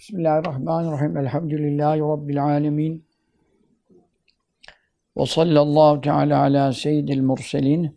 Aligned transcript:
Bismillahirrahmanirrahim. 0.00 1.16
Elhamdülillahi 1.16 2.00
Rabbil 2.00 2.44
alemin. 2.44 3.04
Ve 5.16 5.26
sallallahu 5.26 6.00
teala 6.00 6.40
ala 6.40 6.72
seyyidil 6.72 7.22
murselin. 7.22 7.96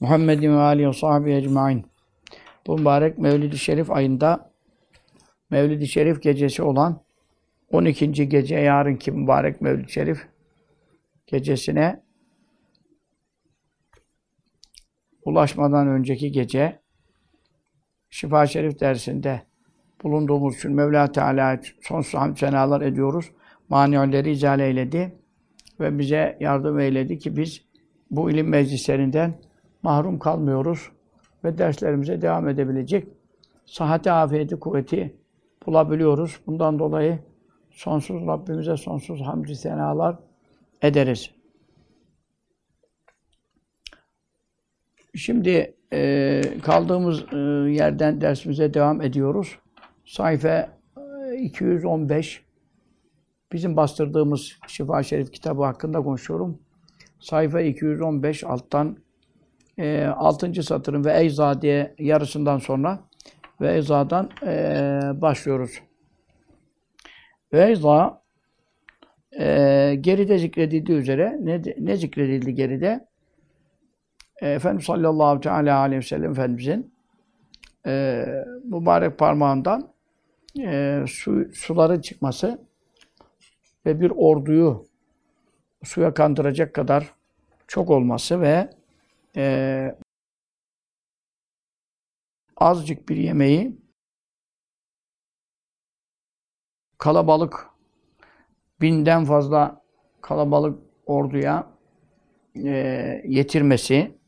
Muhammedin 0.00 0.52
ve 0.52 0.60
alihi 0.60 0.88
ve 0.88 0.92
sahbihi 0.92 1.36
ecmain. 1.36 1.86
Bu 2.66 2.78
mübarek 2.78 3.18
Mevlid-i 3.18 3.58
Şerif 3.58 3.90
ayında 3.90 4.50
Mevlid-i 5.50 5.86
Şerif 5.88 6.22
gecesi 6.22 6.62
olan 6.62 7.02
12. 7.72 8.28
gece 8.28 8.56
yarınki 8.56 9.12
mübarek 9.12 9.60
Mevlid-i 9.60 9.92
Şerif 9.92 10.26
gecesine 11.26 12.02
ulaşmadan 15.24 15.88
önceki 15.88 16.32
gece 16.32 16.80
Şifa 18.10 18.46
Şerif 18.46 18.80
dersinde 18.80 19.47
bulunduğumuz 20.04 20.56
için 20.56 20.72
Mevla 20.72 21.12
Teala'ya 21.12 21.60
sonsuz 21.82 22.14
hamd 22.20 22.36
senalar 22.36 22.80
ediyoruz. 22.80 23.30
Mani'leri 23.68 24.30
izale 24.30 24.66
eyledi 24.66 25.14
ve 25.80 25.98
bize 25.98 26.36
yardım 26.40 26.80
eyledi 26.80 27.18
ki 27.18 27.36
biz 27.36 27.62
bu 28.10 28.30
ilim 28.30 28.48
meclislerinden 28.48 29.34
mahrum 29.82 30.18
kalmıyoruz 30.18 30.90
ve 31.44 31.58
derslerimize 31.58 32.22
devam 32.22 32.48
edebilecek 32.48 33.08
sıhhati, 33.66 34.12
afiyeti, 34.12 34.56
kuvveti 34.56 35.16
bulabiliyoruz. 35.66 36.40
Bundan 36.46 36.78
dolayı 36.78 37.18
sonsuz 37.70 38.26
Rabbimize 38.26 38.76
sonsuz 38.76 39.20
hamd 39.20 39.48
senalar 39.48 40.16
ederiz. 40.82 41.30
Şimdi 45.14 45.74
e, 45.92 46.42
kaldığımız 46.62 47.24
e, 47.32 47.36
yerden 47.70 48.20
dersimize 48.20 48.74
devam 48.74 49.02
ediyoruz. 49.02 49.58
Sayfa 50.08 50.68
215 51.38 52.44
bizim 53.52 53.76
bastırdığımız 53.76 54.52
Şifa 54.66 55.02
Şerif 55.02 55.32
kitabı 55.32 55.64
hakkında 55.64 56.02
konuşuyorum. 56.02 56.58
Sayfa 57.20 57.60
215 57.60 58.44
alttan 58.44 58.96
e, 59.78 60.04
6. 60.04 60.62
satırın 60.62 61.04
ve 61.04 61.20
Eyza 61.20 61.62
diye 61.62 61.94
yarısından 61.98 62.58
sonra 62.58 63.00
ve 63.60 63.74
Eyza'dan 63.74 64.30
e, 64.46 65.00
başlıyoruz. 65.14 65.80
Ve 67.52 67.68
Eyza 67.68 68.22
e, 69.38 69.94
geride 70.00 70.38
zikredildiği 70.38 70.98
üzere 70.98 71.38
ne, 71.40 71.62
ne 71.78 71.96
zikredildi 71.96 72.54
geride? 72.54 73.08
E, 74.42 74.50
Efendimiz 74.50 74.84
sallallahu 74.84 75.40
teala 75.40 75.78
aleyhi 75.78 76.00
ve 76.00 76.06
sellem 76.06 76.30
Efendimizin 76.30 76.94
e, 77.86 78.24
mübarek 78.64 79.18
parmağından 79.18 79.97
e, 80.56 81.04
su, 81.08 81.50
suların 81.54 82.00
çıkması 82.00 82.66
ve 83.86 84.00
bir 84.00 84.10
orduyu 84.10 84.86
suya 85.84 86.14
kandıracak 86.14 86.74
kadar 86.74 87.14
çok 87.66 87.90
olması 87.90 88.40
ve 88.40 88.70
e, 89.36 89.94
azıcık 92.56 93.08
bir 93.08 93.16
yemeği 93.16 93.78
kalabalık 96.98 97.66
binden 98.80 99.24
fazla 99.24 99.82
kalabalık 100.20 100.78
orduya 101.06 101.70
e, 102.64 102.70
yetirmesi, 103.26 104.18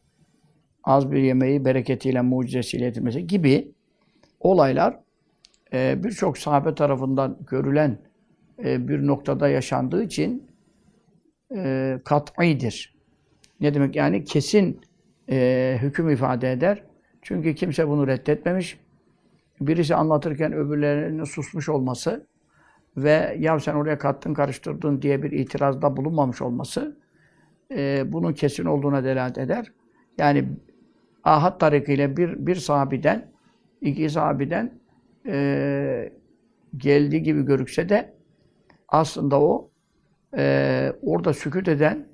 az 0.85 1.11
bir 1.11 1.23
yemeği 1.23 1.65
bereketiyle, 1.65 2.21
mucizesiyle 2.21 2.85
yetirmesi 2.85 3.27
gibi 3.27 3.75
olaylar 4.41 5.01
e, 5.73 6.05
birçok 6.05 6.39
sahabe 6.39 6.75
tarafından 6.75 7.39
görülen 7.51 7.99
e, 8.65 8.89
bir 8.89 9.07
noktada 9.07 9.49
yaşandığı 9.49 10.03
için 10.03 10.47
e, 11.57 11.99
kat'idir. 12.05 12.95
Ne 13.61 13.75
demek? 13.75 13.97
Yani 13.97 14.25
kesin 14.25 14.81
e, 15.31 15.79
hüküm 15.83 16.11
ifade 16.11 16.53
eder. 16.53 16.83
Çünkü 17.23 17.55
kimse 17.55 17.89
bunu 17.89 18.07
reddetmemiş. 18.07 18.81
Birisi 19.61 19.95
anlatırken 19.95 20.53
öbürlerinin 20.53 21.25
susmuş 21.25 21.69
olması 21.69 22.27
ve 22.97 23.37
ya 23.39 23.61
sen 23.61 23.75
oraya 23.75 23.99
kattın, 23.99 24.35
karıştırdın 24.35 25.03
diye 25.03 25.23
bir 25.23 25.31
itirazda 25.31 25.97
bulunmamış 25.97 26.43
olması 26.43 26.97
e, 27.71 28.13
bunun 28.13 28.33
kesin 28.33 28.65
olduğuna 28.65 29.05
delalet 29.05 29.39
eder. 29.39 29.73
Yani 30.19 30.49
ahad 31.25 31.61
tarikiyle 31.61 32.17
bir, 32.17 32.47
bir 32.47 32.57
sahabiden, 32.57 33.27
iki 33.81 34.11
sahabiden 34.11 34.80
e, 35.27 36.13
geldiği 36.77 37.23
gibi 37.23 37.45
görükse 37.45 37.89
de 37.89 38.15
aslında 38.89 39.41
o 39.41 39.71
e, 40.37 40.93
orada 41.03 41.33
sükut 41.33 41.69
eden, 41.69 42.09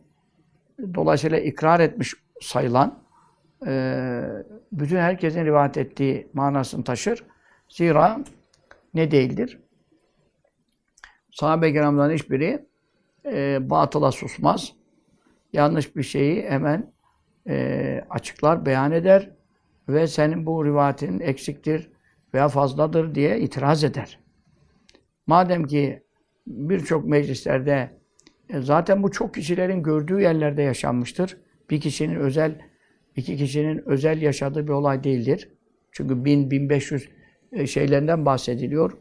dolayısıyla 0.95 1.39
ikrar 1.39 1.81
etmiş 1.81 2.15
sayılan 2.41 2.99
e, 3.67 4.23
bütün 4.73 4.97
herkesin 4.97 5.45
rivayet 5.45 5.77
ettiği 5.77 6.29
manasını 6.33 6.85
taşır. 6.85 7.25
Zira 7.69 8.19
ne 8.95 9.11
değildir? 9.11 9.59
Sahabe-i 11.31 11.73
kiramdan 11.73 12.11
hiçbiri 12.11 12.67
e, 13.25 13.71
batıla 13.71 14.13
susmaz. 14.13 14.73
Yanlış 15.53 15.97
bir 15.97 16.03
şeyi 16.03 16.43
hemen 16.43 16.93
e, 17.49 18.05
açıklar, 18.11 18.67
beyan 18.67 18.93
eder 18.93 19.31
ve 19.89 20.07
senin 20.07 20.47
bu 20.47 20.65
rivayetin 20.65 21.21
eksiktir, 21.21 21.91
veya 22.37 22.49
fazladır 22.49 23.15
diye 23.15 23.41
itiraz 23.41 23.85
eder. 23.85 24.19
Madem 25.27 25.65
ki 25.67 26.03
birçok 26.47 27.05
meclislerde 27.05 27.91
e, 28.51 28.61
zaten 28.61 29.03
bu 29.03 29.11
çok 29.11 29.35
kişilerin 29.35 29.83
gördüğü 29.83 30.21
yerlerde 30.21 30.63
yaşanmıştır. 30.63 31.37
Bir 31.71 31.81
kişinin 31.81 32.15
özel, 32.15 32.59
iki 33.17 33.37
kişinin 33.37 33.83
özel 33.89 34.23
yaşadığı 34.23 34.65
bir 34.67 34.73
olay 34.73 35.05
değildir. 35.05 35.49
Çünkü 35.93 36.15
1000-1500 36.15 37.09
e, 37.53 37.67
şeylerinden 37.67 38.27
bahsediliyor. 38.27 38.93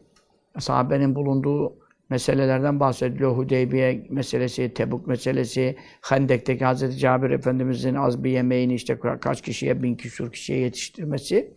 Sahabenin 0.58 1.14
bulunduğu 1.14 1.78
meselelerden 2.10 2.80
bahsediliyor. 2.80 3.36
Hudeybiye 3.36 4.06
meselesi, 4.10 4.74
Tebuk 4.74 5.06
meselesi, 5.06 5.76
Hendek'teki 6.00 6.64
Hazreti 6.64 6.98
Cabir 6.98 7.30
Efendimizin 7.30 7.94
az 7.94 8.24
bir 8.24 8.30
yemeğini 8.30 8.74
işte 8.74 8.98
kaç 9.20 9.42
kişiye, 9.42 9.82
bin 9.82 9.94
küsur 9.94 10.32
kişiye 10.32 10.58
yetiştirmesi. 10.58 11.54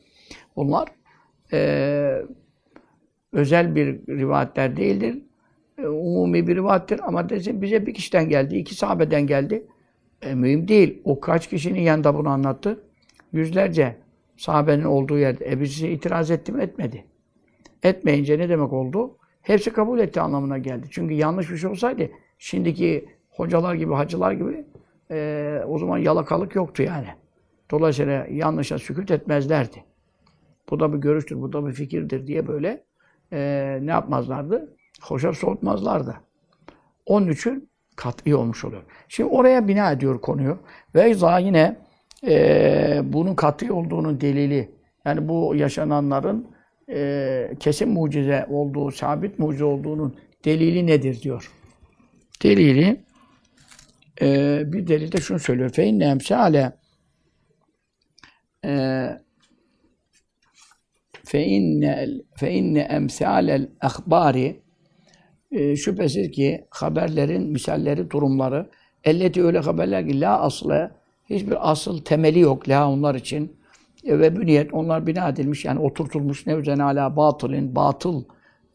Bunlar 0.56 0.99
e, 1.54 2.22
özel 3.34 3.76
bir 3.76 4.08
rivayetler 4.08 4.78
değildir. 4.78 5.24
E, 5.78 5.88
umumi 5.88 6.48
bir 6.48 6.56
rivayettir 6.56 7.00
ama 7.08 7.30
desin 7.30 7.62
bize 7.62 7.86
bir 7.86 7.94
kişiden 7.94 8.30
geldi, 8.30 8.58
iki 8.58 8.76
sahabeden 8.76 9.28
geldi. 9.28 9.68
E, 10.22 10.36
mühim 10.36 10.68
değil. 10.68 11.02
O 11.04 11.20
kaç 11.20 11.50
kişinin 11.50 11.82
yanında 11.82 12.16
bunu 12.16 12.30
anlattı? 12.30 12.84
Yüzlerce 13.34 13.96
sahabenin 14.38 14.84
olduğu 14.84 15.18
yerde. 15.18 15.52
E 15.52 15.60
birisi 15.60 15.90
itiraz 15.90 16.32
etti 16.32 16.52
mi? 16.52 16.64
Etmedi. 16.64 17.06
Etmeyince 17.84 18.40
ne 18.40 18.50
demek 18.50 18.74
oldu? 18.74 19.18
Hepsi 19.42 19.74
kabul 19.74 20.00
etti 20.00 20.22
anlamına 20.22 20.58
geldi. 20.58 20.88
Çünkü 20.92 21.14
yanlış 21.14 21.52
bir 21.52 21.58
şey 21.58 21.70
olsaydı 21.70 22.10
şimdiki 22.38 23.06
hocalar 23.30 23.76
gibi, 23.76 23.94
hacılar 23.94 24.32
gibi 24.32 24.66
e, 25.12 25.62
o 25.68 25.78
zaman 25.78 25.98
yalakalık 25.98 26.56
yoktu 26.56 26.84
yani. 26.84 27.08
Dolayısıyla 27.72 28.28
yanlışa 28.32 28.80
sükut 28.80 29.12
etmezlerdi. 29.12 29.84
Bu 30.70 30.80
da 30.80 30.94
bir 30.94 30.98
görüştür, 30.98 31.42
bu 31.42 31.54
da 31.54 31.68
bir 31.68 31.74
fikirdir 31.74 32.28
diye 32.28 32.48
böyle 32.48 32.84
e, 33.34 33.80
ne 33.82 33.92
yapmazlardı? 33.92 34.76
Hoşa 35.02 35.34
soğutmazlardı. 35.34 36.16
Onun 37.06 37.28
için 37.32 37.70
kat'i 37.96 38.36
olmuş 38.36 38.66
oluyor. 38.66 38.84
Şimdi 39.08 39.30
oraya 39.30 39.68
bina 39.68 39.92
ediyor 39.92 40.22
konuyu. 40.22 40.58
Ve 40.96 41.12
izah 41.12 41.46
yine 41.46 41.78
e, 42.28 43.02
bunun 43.04 43.36
kat'i 43.36 43.72
olduğunun 43.72 44.22
delili, 44.22 44.72
yani 45.06 45.28
bu 45.28 45.56
yaşananların 45.56 46.48
e, 46.90 47.52
kesin 47.60 47.90
mucize 47.90 48.46
olduğu, 48.50 48.92
sabit 48.92 49.40
mucize 49.40 49.64
olduğunun 49.64 50.16
delili 50.46 50.88
nedir 50.88 51.22
diyor. 51.22 51.52
Delili 52.44 53.04
e, 54.22 54.62
bir 54.66 54.88
delil 54.88 55.12
de 55.12 55.18
şunu 55.18 55.40
söylüyor. 55.40 55.78
İnne 55.78 56.06
emsale 56.06 56.72
e, 58.66 58.72
fe 61.30 61.46
inne 61.46 62.08
fe 62.36 62.52
inne 62.52 62.80
emsalel 62.80 63.70
ahbari 63.82 64.62
şüphesiz 65.76 66.32
ki 66.32 66.68
haberlerin 66.70 67.52
misalleri, 67.52 68.12
durumları 68.12 68.70
elleti 69.04 69.44
öyle 69.44 69.60
haberler 69.60 70.08
ki 70.08 70.22
la 70.22 70.42
aslı 70.42 70.92
hiçbir 71.30 71.72
asıl 71.72 72.02
temeli 72.02 72.40
yok 72.40 72.70
la 72.70 72.92
onlar 72.92 73.16
için. 73.16 73.60
E, 74.04 74.20
ve 74.20 74.36
büniyet 74.36 74.74
onlar 74.74 75.08
bina 75.08 75.30
edilmiş 75.30 75.66
yani 75.66 75.80
oturtulmuş 75.80 76.48
ne 76.48 76.54
üzerine 76.54 76.84
ala 76.84 77.16
batılın 77.16 77.76
batıl 77.76 78.24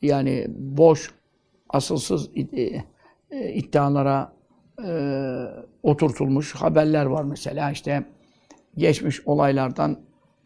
yani 0.03 0.47
boş 0.59 1.11
asılsız 1.69 2.31
e, 2.37 2.63
e, 3.31 3.53
iddialara 3.53 4.33
e, 4.87 4.91
oturtulmuş 5.83 6.55
haberler 6.55 7.07
var 7.07 7.25
mesela. 7.25 7.71
İşte 7.71 8.05
geçmiş 8.77 9.27
olaylardan 9.27 9.99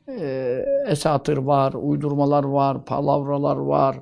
e, 0.09 0.65
esatır 0.87 1.37
var, 1.37 1.73
uydurmalar 1.73 2.45
var, 2.45 2.85
palavralar 2.85 3.57
var, 3.57 3.97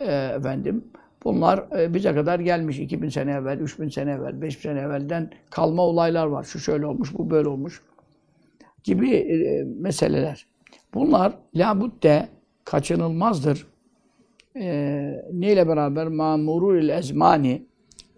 e, 0.00 0.12
efendim 0.12 0.84
bunlar 1.24 1.64
e, 1.78 1.94
bize 1.94 2.14
kadar 2.14 2.40
gelmiş 2.40 2.78
2000 2.78 3.08
sene 3.08 3.32
evvel, 3.32 3.58
3000 3.60 3.88
sene 3.88 4.10
evvel, 4.10 4.42
5000 4.42 4.60
sene 4.60 4.80
evvelden 4.80 5.30
kalma 5.50 5.82
olaylar 5.82 6.26
var. 6.26 6.44
Şu 6.44 6.58
şöyle 6.58 6.86
olmuş, 6.86 7.14
bu 7.18 7.30
böyle 7.30 7.48
olmuş 7.48 7.82
gibi 8.84 9.10
e, 9.10 9.64
meseleler. 9.64 10.46
Bunlar 10.94 11.32
labudde 11.54 12.28
kaçınılmazdır. 12.64 13.66
E, 14.56 14.66
neyle 15.32 15.68
beraber? 15.68 16.06
Mamurul 16.06 16.88
ezmani 16.88 17.62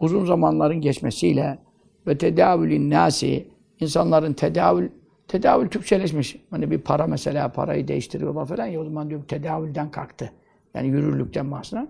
uzun 0.01 0.25
zamanların 0.25 0.81
geçmesiyle 0.81 1.59
ve 2.07 2.19
tedavülün 2.19 2.91
nasi 2.91 3.49
insanların 3.81 4.33
tedavül 4.33 4.89
tedavül 5.31 5.69
Türkçeleşmiş. 5.69 6.37
Hani 6.51 6.71
bir 6.71 6.79
para 6.79 7.07
mesela 7.07 7.53
parayı 7.53 7.89
değiştiriyorlar 7.89 8.47
falan 8.47 8.67
ya 8.67 8.81
o 8.81 8.85
zaman 8.85 9.11
diyor 9.11 9.23
tedavülden 9.29 9.91
kalktı. 9.91 10.33
Yani 10.75 10.89
yürürlükten 10.89 11.51
bahsediyor. 11.51 11.89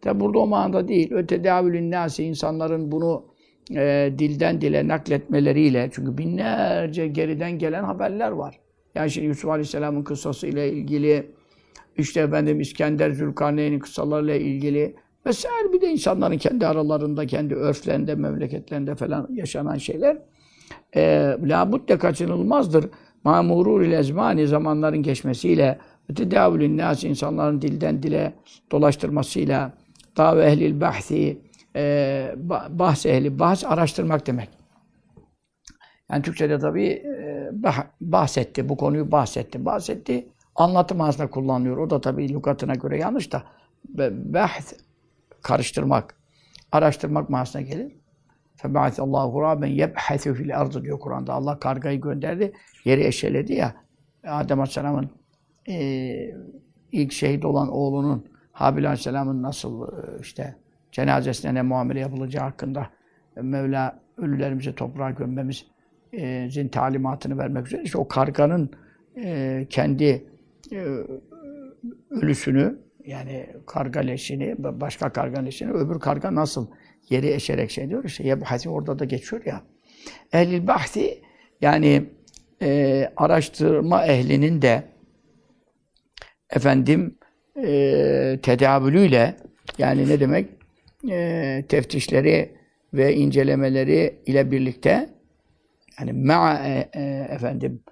Tabi 0.00 0.20
burada 0.20 0.38
o 0.38 0.46
manada 0.46 0.88
değil. 0.88 1.12
Ö 1.12 1.26
tedavülün 1.26 1.90
nasi 1.90 2.24
insanların 2.24 2.92
bunu 2.92 3.24
e, 3.70 4.12
dilden 4.18 4.60
dile 4.60 4.88
nakletmeleriyle 4.88 5.88
çünkü 5.92 6.18
binlerce 6.18 7.08
geriden 7.08 7.58
gelen 7.58 7.84
haberler 7.84 8.30
var. 8.30 8.58
Yani 8.94 9.10
şimdi 9.10 9.26
Yusuf 9.26 9.50
Aleyhisselam'ın 9.50 10.04
kıssası 10.04 10.46
ile 10.46 10.72
ilgili 10.72 11.30
işte 11.96 12.20
efendim 12.20 12.60
İskender 12.60 13.10
Zülkarneyn'in 13.10 13.78
kıssalarıyla 13.78 14.34
ilgili 14.34 14.94
vesaire 15.26 15.72
bir 15.72 15.80
de 15.80 15.90
insanların 15.90 16.38
kendi 16.38 16.66
aralarında, 16.66 17.26
kendi 17.26 17.54
örflerinde, 17.54 18.14
memleketlerinde 18.14 18.94
falan 18.94 19.28
yaşanan 19.32 19.76
şeyler 19.76 20.18
e, 20.96 21.36
labudde 21.42 21.98
kaçınılmazdır. 21.98 22.90
Mamurur 23.24 23.82
ile 23.82 23.98
ezmani 23.98 24.46
zamanların 24.46 25.02
geçmesiyle 25.02 25.78
tedavülün 26.16 26.78
nas 26.78 27.04
insanların 27.04 27.62
dilden 27.62 28.02
dile 28.02 28.32
dolaştırmasıyla 28.70 29.72
dav 30.16 30.38
ehlil 30.38 30.80
bahsi 30.80 31.38
e, 31.76 32.34
bahs 32.70 33.06
ehli, 33.06 33.38
bahs 33.38 33.64
araştırmak 33.64 34.26
demek. 34.26 34.48
Yani 36.10 36.22
Türkçe'de 36.22 36.58
tabii 36.58 36.86
e, 36.86 37.50
bahsetti, 38.00 38.68
bu 38.68 38.76
konuyu 38.76 39.12
bahsetti. 39.12 39.64
Bahsetti, 39.64 40.28
anlatım 40.54 41.00
aslında 41.00 41.30
kullanılıyor. 41.30 41.76
O 41.76 41.90
da 41.90 42.00
tabii 42.00 42.28
lügatına 42.28 42.74
göre 42.74 42.98
yanlış 42.98 43.32
da 43.32 43.42
bahs 44.10 44.72
karıştırmak, 45.42 46.14
araştırmak 46.72 47.30
manasına 47.30 47.62
gelir. 47.62 47.92
فَبَعَثَ 48.61 48.95
اللّٰهُ 49.05 49.25
غُرَابًا 49.35 49.67
يَبْحَثُ 49.67 50.33
fil 50.33 50.49
الْاَرْضِ 50.49 50.83
diyor 50.83 50.99
Kur'an'da. 50.99 51.33
Allah 51.33 51.59
kargayı 51.59 52.01
gönderdi, 52.01 52.53
yeri 52.85 53.03
eşeledi 53.03 53.53
ya. 53.53 53.75
Adem 54.27 54.59
Aleyhisselam'ın 54.59 55.09
e, 55.69 56.35
ilk 56.91 57.11
şehit 57.11 57.45
olan 57.45 57.69
oğlunun 57.69 58.25
Habil 58.51 58.85
Aleyhisselam'ın 58.85 59.43
nasıl 59.43 59.87
e, 59.87 60.21
işte 60.21 60.55
cenazesine 60.91 61.53
ne 61.53 61.61
muamele 61.61 61.99
yapılacağı 61.99 62.43
hakkında 62.43 62.87
Mevla 63.41 63.99
ölülerimizi 64.17 64.75
toprağa 64.75 65.11
gömmemizin 65.11 66.67
talimatını 66.67 67.37
vermek 67.37 67.67
üzere. 67.67 67.83
İşte 67.83 67.97
o 67.97 68.07
karganın 68.07 68.71
e, 69.17 69.67
kendi 69.69 70.25
e, 70.71 70.85
ölüsünü 72.09 72.79
yani 73.05 73.49
karga 73.67 73.99
leşini, 73.99 74.55
başka 74.57 75.09
karga 75.09 75.39
leşini, 75.39 75.71
öbür 75.71 75.99
karga 75.99 76.35
nasıl 76.35 76.67
yeri 77.10 77.32
eşerek 77.32 77.70
şey 77.70 77.88
diyor 77.88 78.04
işte 78.04 78.28
yebhati 78.28 78.68
orada 78.68 78.98
da 78.98 79.04
geçiyor 79.04 79.42
ya. 79.46 79.62
Ehlil 80.32 80.66
bahsi 80.66 81.22
yani 81.60 82.04
e, 82.62 83.08
araştırma 83.16 84.06
ehlinin 84.06 84.62
de 84.62 84.82
efendim 86.50 87.18
e, 87.64 88.38
tedavülüyle 88.42 89.36
yani 89.78 90.08
ne 90.08 90.20
demek 90.20 90.50
e, 91.10 91.64
teftişleri 91.68 92.56
ve 92.94 93.14
incelemeleri 93.14 94.22
ile 94.26 94.50
birlikte 94.50 95.10
yani 96.00 96.12
ma 96.12 96.60
e, 96.64 96.90
e, 96.94 97.28
efendim 97.30 97.82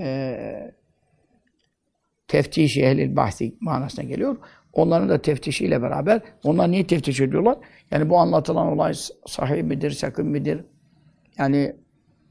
e, 0.00 0.72
teftişi 2.28 2.82
ehlil 2.82 3.16
bahsi 3.16 3.54
manasına 3.60 4.04
geliyor. 4.04 4.36
Onların 4.72 5.08
da 5.08 5.22
teftişiyle 5.22 5.82
beraber 5.82 6.20
onlar 6.44 6.70
niye 6.70 6.86
teftiş 6.86 7.20
ediyorlar? 7.20 7.58
Yani 7.90 8.10
bu 8.10 8.18
anlatılan 8.18 8.66
olay 8.66 8.94
sahih 9.26 9.62
midir, 9.62 9.90
sakın 9.90 10.26
midir? 10.26 10.64
Yani 11.38 11.76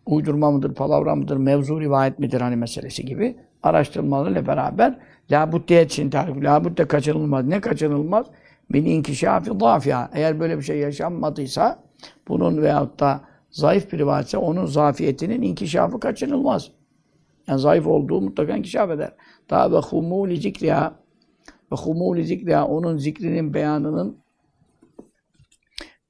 uydurma 0.06 0.51
mıdır, 0.51 0.74
palavra 0.74 1.15
mıdır, 1.15 1.38
mevzu 1.38 1.81
rivayet 1.81 2.19
midir 2.19 2.41
hani 2.41 2.56
meselesi 2.56 3.06
gibi 3.06 3.38
araştırmalarıyla 3.63 4.47
beraber 4.47 5.00
labuddiye 5.31 5.86
için 5.86 6.09
tarif. 6.09 6.44
Labudde 6.44 6.88
kaçınılmaz. 6.88 7.45
Ne 7.45 7.62
kaçınılmaz? 7.62 8.25
Min 8.69 8.86
inkişafi 8.86 9.51
zafya. 9.59 10.09
Eğer 10.13 10.39
böyle 10.39 10.57
bir 10.57 10.63
şey 10.63 10.77
yaşanmadıysa 10.77 11.83
bunun 12.27 12.62
veyahut 12.62 13.00
da 13.00 13.21
zayıf 13.51 13.91
bir 13.91 13.97
rivayetse 13.97 14.38
onun 14.38 14.65
zafiyetinin 14.65 15.41
inkişafı 15.41 16.00
kaçınılmaz. 16.00 16.71
Yani 17.47 17.59
zayıf 17.59 17.88
olduğu 17.88 18.21
mutlaka 18.21 18.57
inkişaf 18.57 18.89
eder. 18.89 19.12
Daha 19.50 19.71
ve 19.71 19.77
humuli 19.77 20.38
zikriha 20.38 20.94
ve 21.71 21.75
humuli 21.75 22.25
zikriha 22.25 22.68
onun 22.68 22.98
zikrinin 22.98 23.54
beyanının 23.54 24.18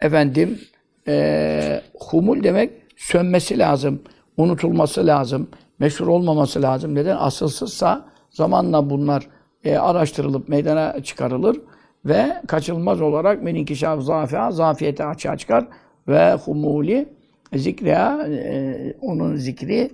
efendim 0.01 0.59
e, 1.07 1.81
humul 1.99 2.43
demek 2.43 2.71
sönmesi 2.97 3.59
lazım, 3.59 4.01
unutulması 4.37 5.07
lazım, 5.07 5.49
meşhur 5.79 6.07
olmaması 6.07 6.61
lazım. 6.61 6.95
Neden? 6.95 7.17
Asılsızsa 7.17 8.05
zamanla 8.29 8.89
bunlar 8.89 9.27
e, 9.63 9.77
araştırılıp 9.77 10.49
meydana 10.49 11.03
çıkarılır 11.03 11.61
ve 12.05 12.41
kaçılmaz 12.47 13.01
olarak 13.01 13.43
meninkişaf 13.43 14.01
zafia, 14.01 14.51
zafiyeti 14.51 15.03
açığa 15.03 15.37
çıkar 15.37 15.67
ve 16.07 16.33
humuli 16.33 17.09
zikriya, 17.53 18.27
e, 18.27 18.93
onun 19.01 19.35
zikri 19.35 19.91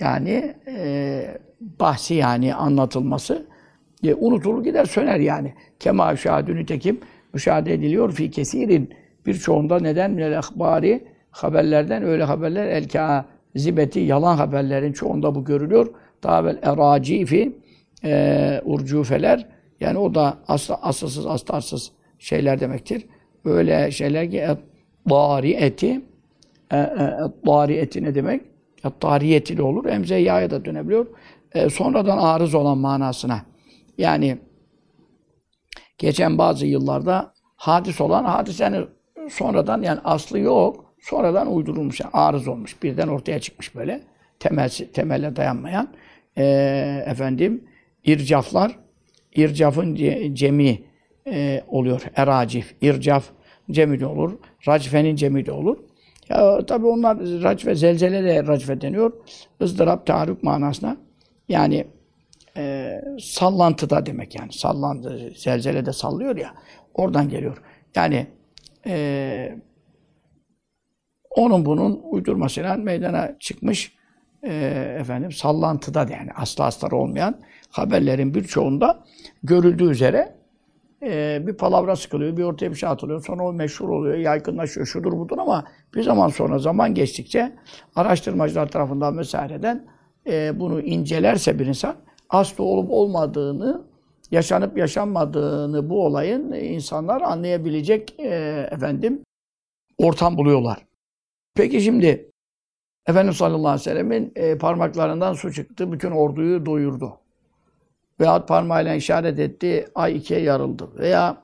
yani 0.00 0.54
e, 0.66 1.40
bahsi 1.60 2.14
yani 2.14 2.54
anlatılması 2.54 3.46
e, 4.02 4.14
unutulur 4.14 4.64
gider 4.64 4.84
söner 4.84 5.20
yani. 5.20 5.54
Kema 5.80 6.16
şahadü 6.16 6.66
tekim 6.66 7.00
müşahede 7.32 7.74
ediliyor 7.74 8.12
fi 8.12 8.30
kesirin 8.30 8.90
birçoğunda 9.26 9.80
neden 9.80 10.10
minel 10.10 10.38
ahbari 10.38 11.04
haberlerden 11.30 12.02
öyle 12.02 12.24
haberler 12.24 12.66
el 12.66 12.88
zibeti 13.56 14.00
yalan 14.00 14.36
haberlerin 14.36 14.92
çoğunda 14.92 15.34
bu 15.34 15.44
görülüyor. 15.44 15.86
Daha 16.22 16.40
evvel 16.40 16.58
eracifi 16.62 17.56
e, 18.04 18.60
urcufeler 18.64 19.46
yani 19.80 19.98
o 19.98 20.14
da 20.14 20.38
asla, 20.48 20.78
asılsız, 20.82 21.26
astarsız 21.26 21.92
şeyler 22.18 22.60
demektir. 22.60 23.06
Böyle 23.44 23.90
şeyler 23.90 24.30
ki 24.30 24.46
dari 25.10 25.52
eti 25.52 26.00
e, 26.70 26.76
e, 26.76 26.88
dari 27.46 27.74
eti 27.74 28.04
ne 28.04 28.14
demek? 28.14 28.42
Tariyeti 29.00 29.56
de 29.56 29.62
olur. 29.62 29.86
Emze 29.86 30.16
yaya 30.16 30.50
da 30.50 30.64
dönebiliyor. 30.64 31.06
E, 31.54 31.70
sonradan 31.70 32.18
arız 32.18 32.54
olan 32.54 32.78
manasına. 32.78 33.40
Yani 33.98 34.38
geçen 35.98 36.38
bazı 36.38 36.66
yıllarda 36.66 37.34
hadis 37.56 38.00
olan 38.00 38.24
hadisenin 38.24 38.88
sonradan 39.30 39.82
yani 39.82 40.00
aslı 40.04 40.38
yok. 40.38 40.94
Sonradan 41.00 41.54
uydurulmuş, 41.54 42.00
yani 42.00 42.10
arız 42.12 42.48
olmuş. 42.48 42.82
Birden 42.82 43.08
ortaya 43.08 43.40
çıkmış 43.40 43.74
böyle. 43.74 44.02
Temel, 44.40 44.70
temelle 44.92 45.36
dayanmayan. 45.36 45.88
E, 46.36 46.44
efendim 47.06 47.64
ircaflar 48.04 48.78
ircafın 49.34 49.94
cemi 50.34 50.82
e, 51.26 51.62
oluyor. 51.68 52.02
Eracif, 52.16 52.74
ircaf 52.80 53.24
cemi 53.70 54.00
de 54.00 54.06
olur. 54.06 54.38
Racfenin 54.68 55.16
cemi 55.16 55.46
de 55.46 55.52
olur. 55.52 55.78
Ya 56.28 56.66
tabi 56.66 56.86
onlar 56.86 57.18
racfe, 57.20 57.74
zelzele 57.74 58.24
de 58.24 58.46
racfe 58.46 58.80
deniyor. 58.80 59.12
ızdırap, 59.62 60.06
taarruk 60.06 60.42
manasına. 60.42 60.96
Yani 61.48 61.86
e, 62.56 63.00
sallantıda 63.20 64.06
demek 64.06 64.34
yani. 64.34 64.52
Sallantı, 64.52 65.32
zelzele 65.36 65.86
de 65.86 65.92
sallıyor 65.92 66.36
ya. 66.36 66.54
Oradan 66.94 67.28
geliyor. 67.28 67.62
Yani 67.94 68.26
e, 68.86 69.58
onun 71.30 71.64
bunun 71.64 72.00
uydurmasıyla 72.04 72.74
meydana 72.74 73.38
çıkmış 73.38 73.94
e, 74.42 74.52
efendim 75.00 75.32
sallantıda 75.32 76.00
yani 76.00 76.30
aslı 76.34 76.64
astarı 76.64 76.96
olmayan 76.96 77.40
haberlerin 77.70 78.34
birçoğunda 78.34 79.04
görüldüğü 79.42 79.90
üzere 79.90 80.34
e, 81.02 81.42
bir 81.46 81.54
palavra 81.54 81.96
sıkılıyor, 81.96 82.36
bir 82.36 82.42
ortaya 82.42 82.70
bir 82.70 82.76
şey 82.76 82.88
atılıyor. 82.88 83.24
Sonra 83.24 83.44
o 83.44 83.52
meşhur 83.52 83.88
oluyor, 83.88 84.16
yaygınlaşıyor, 84.16 84.86
şudur 84.86 85.12
budur 85.12 85.38
ama 85.38 85.64
bir 85.94 86.02
zaman 86.02 86.28
sonra, 86.28 86.58
zaman 86.58 86.94
geçtikçe 86.94 87.52
araştırmacılar 87.94 88.68
tarafından 88.68 89.18
vesaireden 89.18 89.86
e, 90.26 90.60
bunu 90.60 90.80
incelerse 90.80 91.58
bir 91.58 91.66
insan 91.66 91.96
aslı 92.32 92.64
olup 92.64 92.90
olmadığını, 92.90 93.82
yaşanıp 94.30 94.78
yaşanmadığını 94.78 95.90
bu 95.90 96.06
olayın 96.06 96.52
insanlar 96.52 97.20
anlayabilecek 97.20 98.20
e, 98.20 98.68
efendim 98.70 99.22
ortam 99.98 100.36
buluyorlar. 100.36 100.86
Peki 101.54 101.80
şimdi 101.80 102.32
Efendimiz 103.06 103.36
sallallahu 103.36 103.68
aleyhi 103.68 103.80
ve 103.80 103.84
sellemin 103.84 104.32
e, 104.36 104.58
parmaklarından 104.58 105.32
su 105.32 105.52
çıktı, 105.52 105.92
bütün 105.92 106.10
orduyu 106.10 106.66
doyurdu. 106.66 107.18
Veyahut 108.20 108.48
parmağıyla 108.48 108.94
işaret 108.94 109.38
etti, 109.38 109.88
ay 109.94 110.16
ikiye 110.16 110.40
yarıldı. 110.40 110.88
Veya 110.98 111.42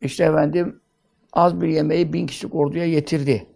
işte 0.00 0.24
efendim 0.24 0.80
az 1.32 1.60
bir 1.60 1.68
yemeği 1.68 2.12
bin 2.12 2.26
kişilik 2.26 2.54
orduya 2.54 2.84
yetirdi. 2.84 3.46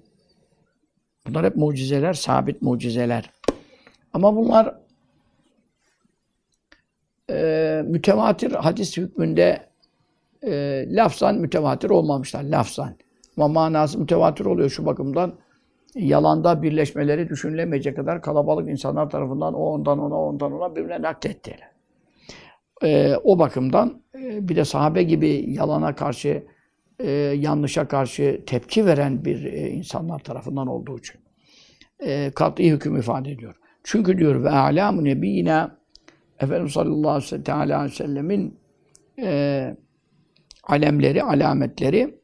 Bunlar 1.27 1.45
hep 1.45 1.57
mucizeler, 1.57 2.13
sabit 2.13 2.63
mucizeler. 2.63 3.31
Ama 4.13 4.37
bunlar 4.37 4.82
e, 7.31 7.83
hadis 8.55 8.97
hükmünde 8.97 9.61
e, 10.43 10.85
lafzan 10.95 11.37
mütevatir 11.37 11.91
olmamışlar. 11.91 12.43
Lafzan. 12.43 12.97
Ama 13.37 13.49
manası 13.49 13.99
mütevatir 13.99 14.45
oluyor 14.45 14.71
şu 14.71 14.87
bakımdan. 14.87 15.35
Yalanda 15.95 16.63
birleşmeleri 16.63 17.29
düşünülemeyecek 17.29 17.97
kadar 17.97 18.23
kalabalık 18.23 18.69
insanlar 18.69 19.11
tarafından 19.11 19.55
o 19.55 19.59
ondan 19.59 19.99
ona, 19.99 20.15
ondan 20.15 20.53
ona 20.53 20.77
birbirine 20.77 21.03
naklettiler. 21.03 21.71
E, 22.83 23.17
o 23.25 23.39
bakımdan 23.39 24.03
e, 24.15 24.49
bir 24.49 24.57
de 24.57 24.65
sahabe 24.65 25.03
gibi 25.03 25.45
yalana 25.49 25.95
karşı, 25.95 26.47
e, 26.99 27.11
yanlışa 27.11 27.89
karşı 27.89 28.43
tepki 28.47 28.87
veren 28.87 29.25
bir 29.25 29.45
e, 29.45 29.69
insanlar 29.69 30.19
tarafından 30.19 30.67
olduğu 30.67 30.99
için 30.99 31.21
e, 32.01 32.31
kat'i 32.35 32.71
hüküm 32.71 32.97
ifade 32.97 33.31
ediyor. 33.31 33.55
Çünkü 33.85 34.19
diyor 34.19 34.45
ve 34.45 34.51
alamu 34.51 35.05
nebiyina 35.05 35.82
Efendimiz 36.43 36.73
sallallahu 36.73 37.23
aleyhi 37.53 37.85
ve 37.85 37.89
sellemin 37.89 38.59
e, 39.19 39.77
alemleri, 40.65 41.23
alametleri 41.23 42.19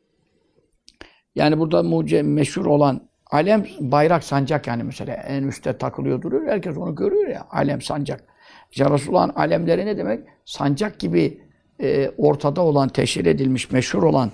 yani 1.34 1.58
burada 1.58 1.82
muce, 1.82 2.22
meşhur 2.22 2.66
olan 2.66 3.08
alem 3.30 3.66
bayrak 3.80 4.24
sancak 4.24 4.66
yani 4.66 4.82
mesela 4.82 5.14
en 5.14 5.42
üstte 5.42 5.78
takılıyor 5.78 6.22
duruyor. 6.22 6.46
Herkes 6.46 6.76
onu 6.76 6.94
görüyor 6.94 7.28
ya. 7.28 7.46
Alem 7.50 7.82
sancak. 7.82 8.24
İşte 8.70 8.90
Resulullah'ın 8.90 9.32
alemleri 9.34 9.86
ne 9.86 9.98
demek? 9.98 10.20
Sancak 10.44 10.98
gibi 11.00 11.42
e, 11.80 12.10
ortada 12.16 12.60
olan, 12.60 12.88
teşhir 12.88 13.26
edilmiş, 13.26 13.70
meşhur 13.70 14.02
olan 14.02 14.30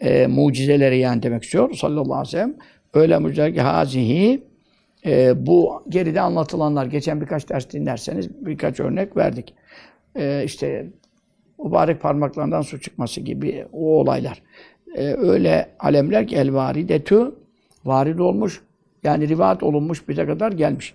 e, 0.00 0.26
mucizeleri 0.26 0.98
yani 0.98 1.22
demek 1.22 1.42
istiyor 1.42 1.74
sallallahu 1.74 2.14
aleyhi 2.14 2.26
ve 2.26 2.30
sellem. 2.30 2.56
Öyle 2.94 3.18
mucizeler 3.18 3.54
ki 3.54 3.60
hazihi 3.60 4.47
e, 5.08 5.46
bu 5.46 5.82
geride 5.88 6.20
anlatılanlar, 6.20 6.86
geçen 6.86 7.20
birkaç 7.20 7.48
ders 7.48 7.70
dinlerseniz 7.70 8.46
birkaç 8.46 8.80
örnek 8.80 9.16
verdik. 9.16 9.54
E, 10.16 10.44
işte 10.44 10.86
mübarek 11.64 12.00
parmaklarından 12.00 12.62
su 12.62 12.80
çıkması 12.80 13.20
gibi 13.20 13.66
o 13.72 14.00
olaylar. 14.00 14.42
E, 14.94 15.04
öyle 15.04 15.70
alemler 15.78 16.26
ki 16.26 16.36
el 16.36 16.54
varidetü 16.54 17.34
varid 17.84 18.18
olmuş. 18.18 18.62
Yani 19.02 19.28
rivayet 19.28 19.62
olunmuş 19.62 20.08
bize 20.08 20.26
kadar 20.26 20.52
gelmiş. 20.52 20.94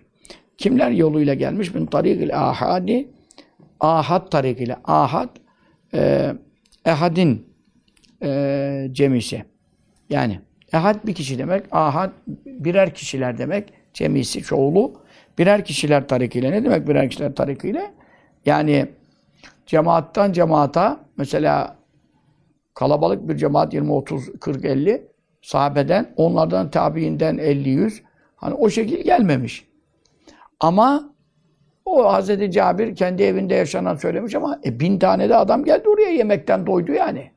Kimler 0.58 0.91
yoluyla 0.91 1.34
gelmiş? 1.34 1.74
Min 1.74 1.86
tarikil 1.86 2.39
ahadi 2.39 3.08
ahad 3.79 4.32
tarikiyle. 4.32 4.77
Ahad 4.84 5.29
e, 5.93 6.34
ehadin 6.86 7.48
e, 8.24 8.88
cemisi. 8.91 9.43
Yani 10.10 10.39
ehad 10.74 11.08
bir 11.08 11.13
kişi 11.13 11.38
demek. 11.39 11.63
Ahad 11.72 12.12
birer 12.46 12.93
kişiler 12.93 13.38
demek. 13.38 13.74
Cemisi 13.94 14.42
çoğulu. 14.42 14.94
Birer 15.38 15.66
kişiler 15.66 16.08
tarikiyle. 16.08 16.52
Ne 16.52 16.64
demek 16.64 16.88
birer 16.88 17.10
kişiler 17.10 17.36
tarikiyle? 17.36 17.92
Yani 18.46 18.88
cemaattan 19.66 20.32
cemaata 20.32 21.00
mesela 21.18 21.78
kalabalık 22.74 23.30
bir 23.30 23.38
cemaat 23.38 23.74
20, 23.74 23.92
30, 23.92 24.40
40, 24.40 24.66
50 24.66 25.08
sahabeden, 25.42 26.14
onlardan 26.16 26.72
tabiinden 26.72 27.38
50, 27.38 27.70
100 27.70 28.02
hani 28.36 28.54
o 28.54 28.70
şekil 28.70 29.04
gelmemiş. 29.04 29.68
Ama 30.60 31.14
o 31.86 32.14
Hazreti 32.14 32.52
Cabir 32.52 32.96
kendi 32.96 33.24
evinde 33.24 33.56
yaşanan 33.56 33.96
söylemiş 33.96 34.36
ama 34.36 34.60
e, 34.66 34.80
bin 34.80 35.00
tane 35.00 35.30
de 35.30 35.36
adam 35.36 35.66
geldi 35.66 35.90
oraya 35.90 36.10
yemekten 36.10 36.68
doydu 36.68 36.92
yani. 36.92 37.32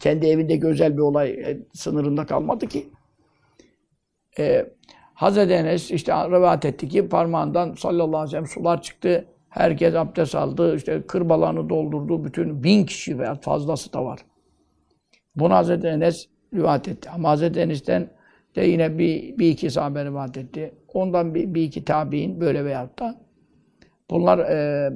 Kendi 0.00 0.26
evinde 0.26 0.66
özel 0.66 0.96
bir 0.96 1.02
olay 1.02 1.30
e, 1.30 1.58
sınırında 1.72 2.26
kalmadı 2.26 2.66
ki. 2.66 2.88
E, 4.38 4.66
Hazreti 5.14 5.52
Enes 5.52 5.90
işte 5.90 6.12
rivayet 6.12 6.64
etti 6.64 6.88
ki 6.88 7.08
parmağından 7.08 7.72
sallallahu 7.72 8.16
aleyhi 8.16 8.26
ve 8.26 8.30
sellem 8.30 8.46
sular 8.46 8.82
çıktı. 8.82 9.24
Herkes 9.48 9.94
abdest 9.94 10.34
aldı. 10.34 10.76
işte 10.76 11.02
kırbalarını 11.06 11.68
doldurdu. 11.68 12.24
Bütün 12.24 12.64
bin 12.64 12.86
kişi 12.86 13.18
veya 13.18 13.34
fazlası 13.34 13.92
da 13.92 14.04
var. 14.04 14.20
Bunu 15.36 15.54
Hazreti 15.54 15.86
Enes 15.86 16.28
rivayet 16.54 16.88
etti. 16.88 17.10
Ama 17.10 17.28
Hazreti 17.28 17.60
Enes'ten 17.60 18.10
de 18.56 18.62
yine 18.62 18.98
bir, 18.98 19.38
bir 19.38 19.48
iki 19.48 19.70
sahabe 19.70 20.04
rivayet 20.04 20.36
etti. 20.36 20.74
Ondan 20.94 21.34
bir, 21.34 21.54
bir 21.54 21.62
iki 21.62 21.84
tabi'in 21.84 22.40
böyle 22.40 22.64
veyahut 22.64 22.98
da 22.98 23.14
bunlar 24.10 24.38
e, 24.38 24.90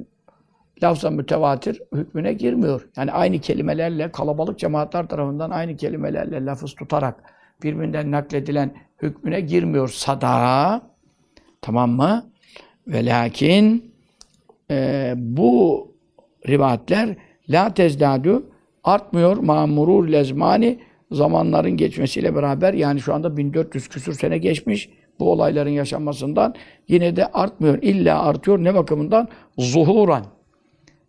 lafza 0.83 1.09
mütevatir 1.09 1.81
hükmüne 1.93 2.33
girmiyor. 2.33 2.89
Yani 2.97 3.11
aynı 3.11 3.39
kelimelerle 3.39 4.11
kalabalık 4.11 4.59
cemaatler 4.59 5.07
tarafından 5.07 5.49
aynı 5.49 5.75
kelimelerle 5.75 6.45
lafız 6.45 6.75
tutarak 6.75 7.38
birbirinden 7.63 8.11
nakledilen 8.11 8.73
hükmüne 9.01 9.41
girmiyor 9.41 9.87
sada. 9.87 10.81
Tamam 11.61 11.91
mı? 11.91 12.31
Ve 12.87 13.05
lakin 13.05 13.93
e, 14.71 15.13
bu 15.17 15.87
rivayetler 16.47 17.15
la 17.49 17.73
tezdadu 17.73 18.49
artmıyor 18.83 19.37
mamurur 19.37 20.07
lezmani 20.07 20.79
zamanların 21.11 21.77
geçmesiyle 21.77 22.35
beraber 22.35 22.73
yani 22.73 22.99
şu 22.99 23.13
anda 23.13 23.37
1400 23.37 23.87
küsur 23.87 24.13
sene 24.13 24.37
geçmiş 24.37 24.89
bu 25.19 25.31
olayların 25.31 25.69
yaşanmasından 25.69 26.55
yine 26.87 27.15
de 27.15 27.27
artmıyor. 27.27 27.77
İlla 27.81 28.23
artıyor. 28.23 28.63
Ne 28.63 28.75
bakımından? 28.75 29.27
Zuhuran. 29.57 30.25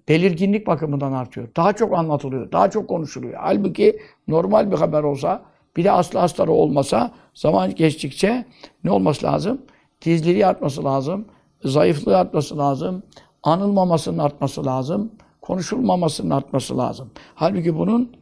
Belirginlik 0.08 0.66
bakımından 0.66 1.12
artıyor. 1.12 1.48
Daha 1.56 1.72
çok 1.72 1.98
anlatılıyor. 1.98 2.52
Daha 2.52 2.70
çok 2.70 2.88
konuşuluyor. 2.88 3.34
Halbuki 3.38 3.98
normal 4.28 4.72
bir 4.72 4.76
haber 4.76 5.02
olsa 5.02 5.42
bir 5.76 5.84
de 5.84 5.90
aslı 5.90 6.20
astarı 6.20 6.52
olmasa 6.52 7.10
zaman 7.34 7.74
geçtikçe 7.74 8.44
ne 8.84 8.90
olması 8.90 9.26
lazım? 9.26 9.62
Gizliliği 10.00 10.46
artması 10.46 10.84
lazım. 10.84 11.24
Zayıflığı 11.64 12.18
artması 12.18 12.58
lazım. 12.58 13.02
Anılmamasının 13.42 14.18
artması 14.18 14.66
lazım. 14.66 15.12
Konuşulmamasının 15.40 16.30
artması 16.30 16.78
lazım. 16.78 17.10
Halbuki 17.34 17.78
bunun 17.78 18.16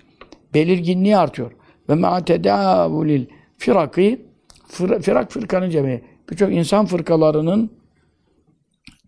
belirginliği 0.55 1.17
artıyor. 1.17 1.52
Ve 1.88 1.95
ma 1.95 2.25
tedavulil 2.25 3.26
firaki 3.57 4.26
firak 5.00 5.33
fırkanın 5.33 5.71
cemi. 5.71 6.02
Birçok 6.31 6.52
insan 6.52 6.87
fırkalarının 6.87 7.71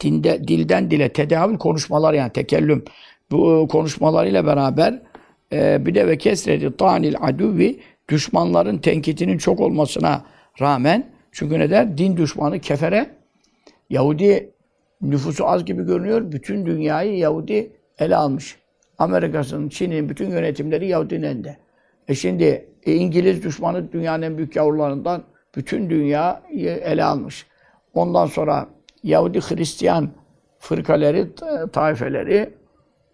dinde, 0.01 0.49
dilden 0.49 0.91
dile 0.91 1.13
tedavül 1.13 1.59
konuşmalar 1.59 2.15
yani 2.15 2.33
tekellüm 2.33 2.85
bu 3.31 3.69
konuşmalarıyla 3.71 4.47
beraber 4.47 5.03
e, 5.53 5.87
bir 5.87 5.95
de 5.95 6.07
ve 6.07 6.19
kesredi 6.19 6.77
tanil 6.77 7.15
aduvi 7.21 7.81
düşmanların 8.11 8.79
tenkitinin 8.79 9.39
çok 9.39 9.61
olmasına 9.61 10.25
rağmen 10.61 11.11
çünkü 11.33 11.59
ne 11.59 11.71
der? 11.71 11.99
Din 11.99 12.17
düşmanı 12.17 12.59
kefere 12.61 13.11
Yahudi 13.91 14.51
nüfusu 15.03 15.47
az 15.47 15.65
gibi 15.65 15.87
görünüyor. 15.87 16.33
Bütün 16.33 16.67
dünyayı 16.67 17.19
Yahudi 17.19 17.73
ele 17.99 18.17
almış. 18.17 18.59
Amerika'sının, 18.99 19.69
Çin'in 19.69 20.09
bütün 20.09 20.31
yönetimleri 20.31 20.89
Yahudi'nin 20.89 21.23
elinde. 21.23 21.57
E 22.09 22.15
şimdi 22.15 22.69
e, 22.87 22.95
İngiliz 22.95 23.43
düşmanı 23.43 23.93
dünyanın 23.93 24.23
en 24.23 24.37
büyük 24.37 24.57
yavrularından 24.57 25.23
bütün 25.57 25.91
dünya 25.91 26.43
ele 26.55 27.05
almış. 27.05 27.47
Ondan 27.95 28.27
sonra 28.27 28.69
Yahudi 29.03 29.41
Hristiyan 29.41 30.11
fırkaları, 30.59 31.29
taifeleri 31.73 32.55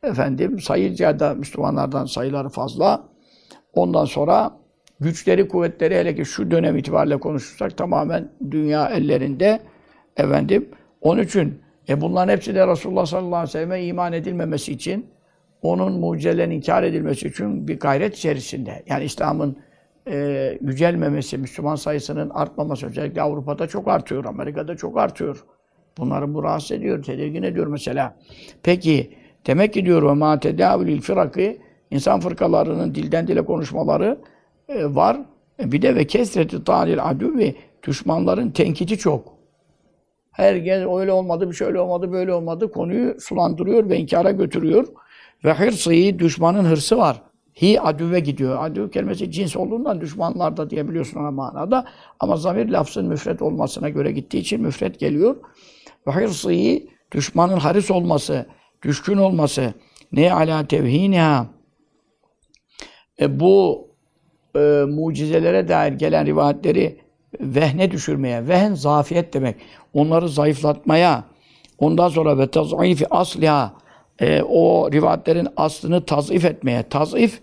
efendim 0.03 0.61
sayıca 0.61 1.19
da 1.19 1.35
Müslümanlardan 1.35 2.05
sayıları 2.05 2.49
fazla. 2.49 3.05
Ondan 3.73 4.05
sonra 4.05 4.57
güçleri, 5.01 5.49
kuvvetleri 5.49 5.95
hele 5.95 6.15
ki 6.15 6.25
şu 6.25 6.51
dönem 6.51 6.77
itibariyle 6.77 7.17
konuşursak 7.17 7.77
tamamen 7.77 8.29
dünya 8.51 8.89
ellerinde 8.89 9.61
efendim. 10.17 10.69
Onun 11.01 11.23
için 11.23 11.61
e 11.89 12.01
bunların 12.01 12.33
hepsi 12.33 12.55
de 12.55 12.67
Resulullah 12.67 13.07
sallallahu 13.07 13.37
aleyhi 13.37 13.49
ve 13.49 13.53
sellem'e 13.53 13.85
iman 13.85 14.13
edilmemesi 14.13 14.73
için 14.73 15.07
onun 15.63 16.01
mucizelerinin 16.01 16.55
inkar 16.55 16.83
edilmesi 16.83 17.29
için 17.29 17.69
bir 17.69 17.81
gayret 17.81 18.17
içerisinde. 18.17 18.83
Yani 18.87 19.05
İslam'ın 19.05 19.57
e, 20.09 20.59
yücelmemesi, 20.61 21.39
Müslüman 21.39 21.75
sayısının 21.75 22.31
artmaması 22.31 22.87
özellikle 22.87 23.23
Avrupa'da 23.23 23.67
çok 23.67 23.89
artıyor, 23.89 24.25
Amerika'da 24.25 24.77
çok 24.77 24.99
artıyor. 24.99 25.45
Bunları 25.99 26.35
bu 26.35 26.43
rahatsız 26.43 26.73
ediyor, 26.73 27.03
tedirgin 27.03 27.43
ediyor 27.43 27.67
mesela. 27.67 28.17
Peki 28.63 29.15
demek 29.47 29.73
ki 29.73 29.85
diyor 29.85 30.03
ve 30.03 30.13
ma 30.13 30.41
tedavülil 30.41 31.01
firakı 31.01 31.57
insan 31.91 32.21
fırkalarının 32.21 32.95
dilden 32.95 33.27
dile 33.29 33.45
konuşmaları 33.45 34.19
e, 34.69 34.95
var. 34.95 35.21
E, 35.61 35.73
bir 35.73 35.83
de 35.83 35.95
ve 35.95 36.07
kesreti 36.07 36.65
talil 36.65 36.99
ve 37.39 37.55
düşmanların 37.87 38.51
tenkiti 38.51 38.99
çok. 38.99 39.37
Herkes 40.33 40.87
öyle 40.97 41.13
olmadı, 41.13 41.51
bir 41.51 41.55
şöyle 41.55 41.81
olmadı, 41.81 42.13
böyle 42.13 42.33
olmadı. 42.33 42.73
Konuyu 42.73 43.21
sulandırıyor 43.21 43.89
ve 43.89 43.99
inkara 43.99 44.31
götürüyor. 44.31 44.87
Ve 45.45 45.53
hırsı 45.53 45.91
düşmanın 46.19 46.65
hırsı 46.65 46.99
var. 46.99 47.23
Hi 47.63 47.81
adüve 47.81 48.21
gidiyor. 48.21 48.65
Adüv 48.65 48.91
kelimesi 48.91 49.31
cins 49.31 49.57
olduğundan 49.57 50.01
düşmanlarda 50.01 50.71
diyebiliyorsun 50.71 51.21
ona 51.21 51.31
manada. 51.31 51.85
Ama 52.21 52.37
zamir 52.37 52.69
lafzın 52.69 53.07
müfret 53.07 53.43
olmasına 53.43 53.89
göre 53.89 54.13
gittiği 54.13 54.39
için 54.39 54.61
müfret 54.61 55.01
geliyor. 55.01 55.37
Ve 56.07 56.11
hırsı 56.11 56.81
düşmanın 57.13 57.57
haris 57.57 57.91
olması, 57.91 58.47
düşkün 58.83 59.17
olması, 59.17 59.75
ne 60.13 60.33
ala 60.33 60.67
tevhiniha 60.67 61.47
e, 63.21 63.41
bu 63.41 63.87
e, 64.57 64.85
mucizelere 64.85 65.69
dair 65.69 65.93
gelen 65.93 66.27
rivayetleri 66.27 66.97
vehne 67.41 67.91
düşürmeye, 67.91 68.49
vehn 68.49 68.75
zafiyet 68.75 69.35
demek. 69.35 69.57
Onları 69.95 70.29
zayıflatmaya, 70.29 71.25
ondan 71.79 72.09
sonra 72.09 72.39
ve 72.39 72.47
taz'ifi 72.47 73.09
asliha 73.11 73.75
e, 74.19 74.43
o 74.43 74.93
rivayetlerin 74.93 75.49
aslını 75.57 76.05
tazif 76.05 76.45
etmeye. 76.45 76.83
Tazif 76.83 77.41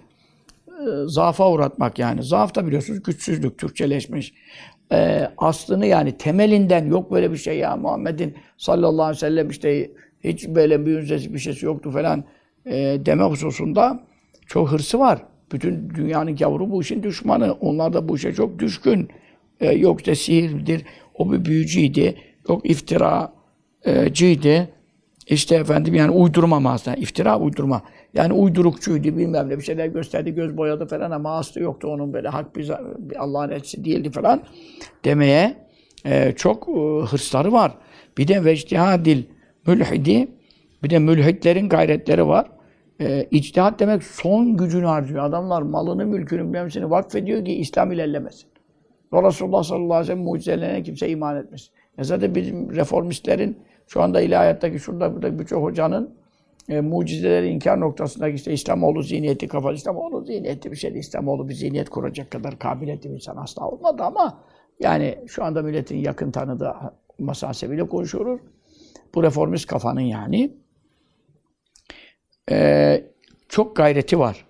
e, 0.68 0.84
zaafa 1.06 1.52
uğratmak 1.52 2.00
yani. 2.00 2.24
Zaaf 2.24 2.56
da 2.56 2.68
biliyorsunuz 2.68 3.04
güçsüzlük, 3.04 3.58
Türkçeleşmiş. 3.58 4.34
E, 4.92 5.30
aslını 5.38 5.86
yani 5.86 6.18
temelinden 6.18 6.86
yok 6.86 7.12
böyle 7.12 7.32
bir 7.32 7.38
şey 7.38 7.58
ya 7.58 7.76
Muhammed'in 7.76 8.38
sallallahu 8.58 9.04
aleyhi 9.04 9.16
ve 9.16 9.20
sellem 9.20 9.50
işte 9.50 9.92
hiç 10.24 10.48
böyle 10.48 10.86
bir 10.86 11.34
bir 11.34 11.40
şeysi 11.40 11.66
yoktu 11.66 11.92
falan 11.92 12.24
e, 12.66 12.98
deme 13.06 13.24
hususunda 13.24 14.00
çok 14.48 14.72
hırsı 14.72 15.00
var. 15.00 15.22
Bütün 15.52 15.90
dünyanın 15.90 16.36
gavuru 16.36 16.72
bu 16.72 16.82
işin 16.82 17.04
düşmanı. 17.04 17.54
Onlar 17.54 17.94
da 17.94 18.10
bu 18.10 18.16
işe 18.16 18.34
çok 18.34 18.60
düşkün. 18.60 19.10
E, 19.60 19.72
yok 19.72 20.00
işte 20.00 20.16
sihirdir, 20.16 20.86
o 21.16 21.32
bir 21.32 21.46
büyücüydü. 21.46 22.16
Yok 22.50 22.70
iftiracıydı. 22.70 24.70
İşte 25.28 25.56
efendim 25.56 25.94
yani 25.94 26.12
uydurma 26.12 26.60
mı 26.60 26.72
aslında? 26.72 26.98
İftira 26.98 27.40
uydurma. 27.40 27.82
Yani 28.14 28.34
uydurukçuydu 28.34 29.18
bilmem 29.18 29.50
ne 29.50 29.58
bir 29.58 29.64
şeyler 29.64 29.88
gösterdi, 29.88 30.36
göz 30.36 30.58
boyadı 30.58 30.88
falan 30.88 31.12
ama 31.12 31.38
aslı 31.38 31.62
yoktu 31.62 31.88
onun 31.88 32.14
böyle 32.14 32.28
hak 32.28 32.56
bir 32.56 32.72
Allah'ın 33.18 33.50
elçisi 33.50 33.86
değildi 33.86 34.12
falan 34.12 34.42
demeye 35.06 35.56
e, 36.06 36.34
çok 36.36 36.70
e, 36.70 36.72
hırsları 37.06 37.52
var. 37.52 37.78
Bir 38.18 38.28
de 38.28 38.46
vecdihadil 38.46 39.24
mülhidi 39.68 40.28
bir 40.84 40.90
de 40.90 41.00
mülhitlerin 41.00 41.70
gayretleri 41.70 42.28
var. 42.28 42.48
E, 43.02 43.28
içtihat 43.32 43.80
demek 43.80 44.04
son 44.04 44.58
gücünü 44.58 44.86
harcıyor. 44.86 45.24
Adamlar 45.24 45.62
malını, 45.62 46.06
mülkünü, 46.06 46.60
hepsini 46.60 46.90
vakfediyor 46.90 47.46
ki 47.46 47.54
İslam 47.54 47.92
ilerlemesin. 47.92 48.50
Ve 49.14 49.24
Resulullah 49.24 49.64
sallallahu 49.64 49.94
aleyhi 49.94 50.02
ve 50.02 50.14
sellem 50.14 50.24
mucizelerine 50.24 50.84
kimse 50.84 51.10
iman 51.10 51.38
etmesin. 51.38 51.70
E 51.98 52.04
zaten 52.04 52.36
bizim 52.36 52.76
reformistlerin 52.76 53.58
şu 53.88 54.02
anda 54.02 54.22
ilahiyattaki 54.22 54.80
şurada 54.80 55.16
burada 55.16 55.40
birçok 55.40 55.64
hocanın 55.64 56.16
e, 56.70 56.82
mucizeleri 56.82 57.50
inkar 57.50 57.80
noktasındaki 57.80 58.36
işte 58.36 58.54
İslamoğlu 58.54 59.04
zihniyeti 59.04 59.48
kafa 59.48 59.74
İslamoğlu 59.74 60.26
zihniyeti 60.26 60.72
bir 60.72 60.78
şeydi. 60.78 60.98
İslamoğlu 60.98 61.50
bir 61.50 61.54
zihniyet 61.54 61.90
kuracak 61.90 62.32
kadar 62.32 62.60
kabiliyetli 62.60 63.10
bir 63.10 63.16
insan 63.16 63.38
asla 63.38 63.70
olmadı 63.70 64.04
ama 64.04 64.40
yani 64.80 65.18
şu 65.28 65.44
anda 65.44 65.62
milletin 65.62 65.98
yakın 65.98 66.32
tanıdığı 66.32 66.74
masasebiyle 67.20 67.88
konuşuyoruz. 67.88 68.42
Bu 69.16 69.24
reformist 69.24 69.68
kafanın 69.68 70.02
yani 70.02 70.52
e, 72.52 73.04
çok 73.50 73.76
gayreti 73.76 74.20
var. 74.20 74.46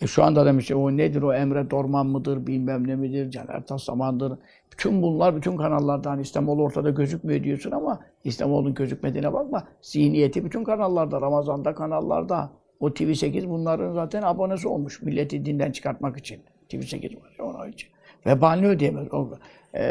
E 0.00 0.06
şu 0.06 0.24
anda 0.24 0.46
demiş 0.46 0.72
o 0.72 0.96
nedir 0.96 1.22
o 1.22 1.34
Emre 1.34 1.70
Dorman 1.70 2.06
mıdır 2.06 2.46
bilmem 2.46 2.86
ne 2.86 2.96
midir 2.96 3.30
Caner 3.30 3.66
Taslaman'dır. 3.66 4.38
Bütün 4.72 5.02
bunlar 5.02 5.36
bütün 5.36 5.56
kanallardan 5.56 6.10
hani 6.10 6.22
İslamoğlu 6.22 6.62
ortada 6.62 6.90
gözükmüyor 6.90 7.44
diyorsun 7.44 7.70
ama 7.70 8.00
İslamoğlu'nun 8.24 8.74
gözükmediğine 8.74 9.32
bakma. 9.32 9.68
Zihniyeti 9.82 10.44
bütün 10.44 10.64
kanallarda, 10.64 11.20
Ramazan'da 11.20 11.74
kanallarda. 11.74 12.50
O 12.80 12.88
TV8 12.88 13.48
bunların 13.48 13.92
zaten 13.92 14.22
abonesi 14.22 14.68
olmuş. 14.68 15.02
Milleti 15.02 15.44
dinden 15.44 15.72
çıkartmak 15.72 16.18
için. 16.18 16.40
TV8 16.68 17.22
var 17.22 17.36
ya 17.38 17.44
onun 17.44 17.68
için. 17.72 17.88
Vebalini 18.26 18.66
ödeyemez. 18.66 19.14
O, 19.14 19.28
e, 19.74 19.84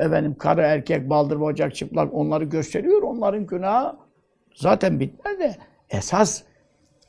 efendim 0.00 0.36
karı 0.38 0.60
erkek, 0.60 1.10
baldır 1.10 1.40
bacak 1.40 1.74
çıplak 1.74 2.14
onları 2.14 2.44
gösteriyor. 2.44 3.02
Onların 3.02 3.46
günahı 3.46 3.96
zaten 4.54 5.00
bitmez 5.00 5.38
de 5.38 5.56
esas 5.90 6.42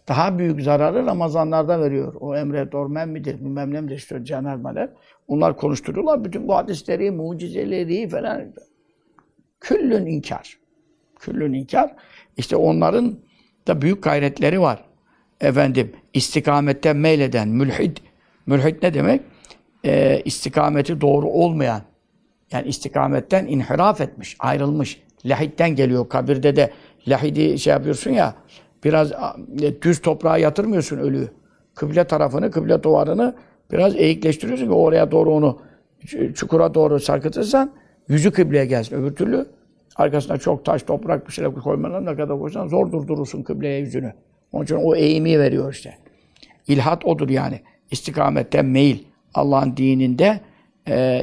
daha 0.08 0.38
büyük 0.40 0.62
zararı 0.62 1.06
Ramazanlarda 1.06 1.82
veriyor. 1.82 2.14
O 2.20 2.36
Emre 2.36 2.72
Dormen 2.72 3.10
midir, 3.10 3.40
bilmem 3.40 3.74
ne 3.74 3.82
midir, 3.82 3.96
işte 3.96 4.26
Caner 4.26 4.56
Maler. 4.56 4.90
Onlar 5.28 5.58
konuşturuyorlar. 5.58 6.24
Bütün 6.24 6.48
bu 6.48 6.56
hadisleri, 6.56 7.12
mucizeleri 7.12 8.10
falan. 8.10 8.54
Küllün 9.60 10.06
inkar. 10.06 10.58
Küllün 11.20 11.54
inkar. 11.54 11.96
İşte 12.38 12.56
onların 12.56 13.20
da 13.68 13.82
büyük 13.82 14.04
gayretleri 14.04 14.62
var. 14.62 14.86
Efendim, 15.42 15.92
istikametten 16.14 16.98
meyleden 16.98 17.48
mülhid. 17.48 17.98
Mülhid 18.46 18.84
ne 18.84 18.94
demek? 18.94 19.22
Ee, 19.86 20.22
istikameti 20.26 21.02
doğru 21.02 21.28
olmayan. 21.28 21.82
Yani 22.52 22.68
istikametten 22.68 23.48
inhiraf 23.48 24.02
etmiş, 24.02 24.36
ayrılmış. 24.40 25.02
Lahitten 25.26 25.76
geliyor. 25.76 26.10
Kabirde 26.10 26.56
de 26.56 26.72
lahidi 27.08 27.60
şey 27.60 27.74
yapıyorsun 27.74 28.12
ya, 28.12 28.36
biraz 28.86 29.12
e, 29.12 29.82
düz 29.82 30.02
toprağa 30.02 30.38
yatırmıyorsun 30.38 30.98
ölüyü. 30.98 31.30
Kıble 31.76 32.04
tarafını, 32.04 32.52
kıble 32.52 32.84
duvarını 32.84 33.36
biraz 33.72 33.96
eğikleştiriyorsun 33.96 34.66
ki 34.66 34.72
oraya 34.72 35.12
doğru 35.12 35.34
onu 35.34 35.60
çukura 36.36 36.74
doğru 36.74 37.00
sarkıtırsan 37.00 37.72
yüzü 38.08 38.32
kıbleye 38.32 38.66
gelsin. 38.66 38.96
Öbür 38.96 39.16
türlü 39.16 39.46
arkasına 39.96 40.38
çok 40.38 40.66
taş, 40.66 40.84
toprak 40.84 41.28
bir 41.28 41.34
şeyler 41.34 41.54
koymadan 41.54 42.06
ne 42.06 42.16
kadar 42.16 42.40
koysan 42.40 42.68
zor 42.68 42.92
durdurursun 42.92 43.44
kıbleye 43.44 43.80
yüzünü. 43.80 44.14
Onun 44.52 44.64
için 44.64 44.76
o 44.76 44.96
eğimi 44.96 45.40
veriyor 45.40 45.74
işte. 45.74 45.98
İlhat 46.68 47.06
odur 47.06 47.30
yani. 47.30 47.60
İstikametten 47.92 48.66
meyil. 48.66 49.04
Allah'ın 49.34 49.78
dininde 49.78 50.40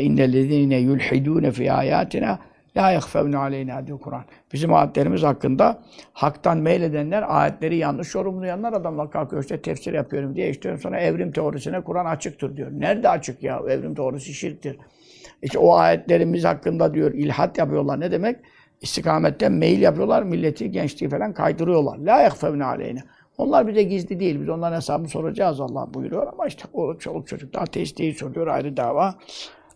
innellezîne 0.00 0.76
yulhidûne 0.76 1.50
fî 1.50 1.72
âyâtina 1.72 2.38
La 2.76 2.90
yahfevne 2.90 3.36
aleyna 3.36 3.86
diyor 3.86 4.00
Kur'an. 4.00 4.24
Bizim 4.52 4.74
ayetlerimiz 4.74 5.22
hakkında 5.22 5.82
haktan 6.12 6.58
meyledenler, 6.58 7.24
ayetleri 7.28 7.76
yanlış 7.76 8.14
yorumlayanlar 8.14 8.72
adamlar 8.72 9.10
kalkıyor 9.10 9.42
işte 9.42 9.62
tefsir 9.62 9.92
yapıyorum 9.92 10.36
diye 10.36 10.50
işte 10.50 10.76
sonra 10.76 11.00
evrim 11.00 11.32
teorisine 11.32 11.80
Kur'an 11.80 12.06
açıktır 12.06 12.56
diyor. 12.56 12.70
Nerede 12.72 13.08
açık 13.08 13.42
ya? 13.42 13.62
Evrim 13.68 13.94
teorisi 13.94 14.34
şirktir. 14.34 14.76
İşte 15.42 15.58
o 15.58 15.74
ayetlerimiz 15.74 16.44
hakkında 16.44 16.94
diyor 16.94 17.12
ilhat 17.12 17.58
yapıyorlar. 17.58 18.00
Ne 18.00 18.10
demek? 18.10 18.36
İstikametten 18.80 19.52
meyil 19.52 19.82
yapıyorlar. 19.82 20.22
Milleti, 20.22 20.70
gençliği 20.70 21.10
falan 21.10 21.32
kaydırıyorlar. 21.34 21.98
La 21.98 22.20
yahfevne 22.20 22.64
aleyna. 22.64 23.00
Onlar 23.38 23.68
bize 23.68 23.82
gizli 23.82 24.20
değil. 24.20 24.40
Biz 24.40 24.48
onların 24.48 24.76
hesabını 24.76 25.08
soracağız 25.08 25.60
Allah 25.60 25.94
buyuruyor. 25.94 26.26
Ama 26.32 26.46
işte 26.46 26.64
o 26.72 26.98
çoluk 26.98 27.28
çocuk 27.28 27.54
da 27.54 27.60
ateist 27.60 27.98
değil 27.98 28.14
soruyor 28.14 28.46
ayrı 28.46 28.76
dava. 28.76 29.14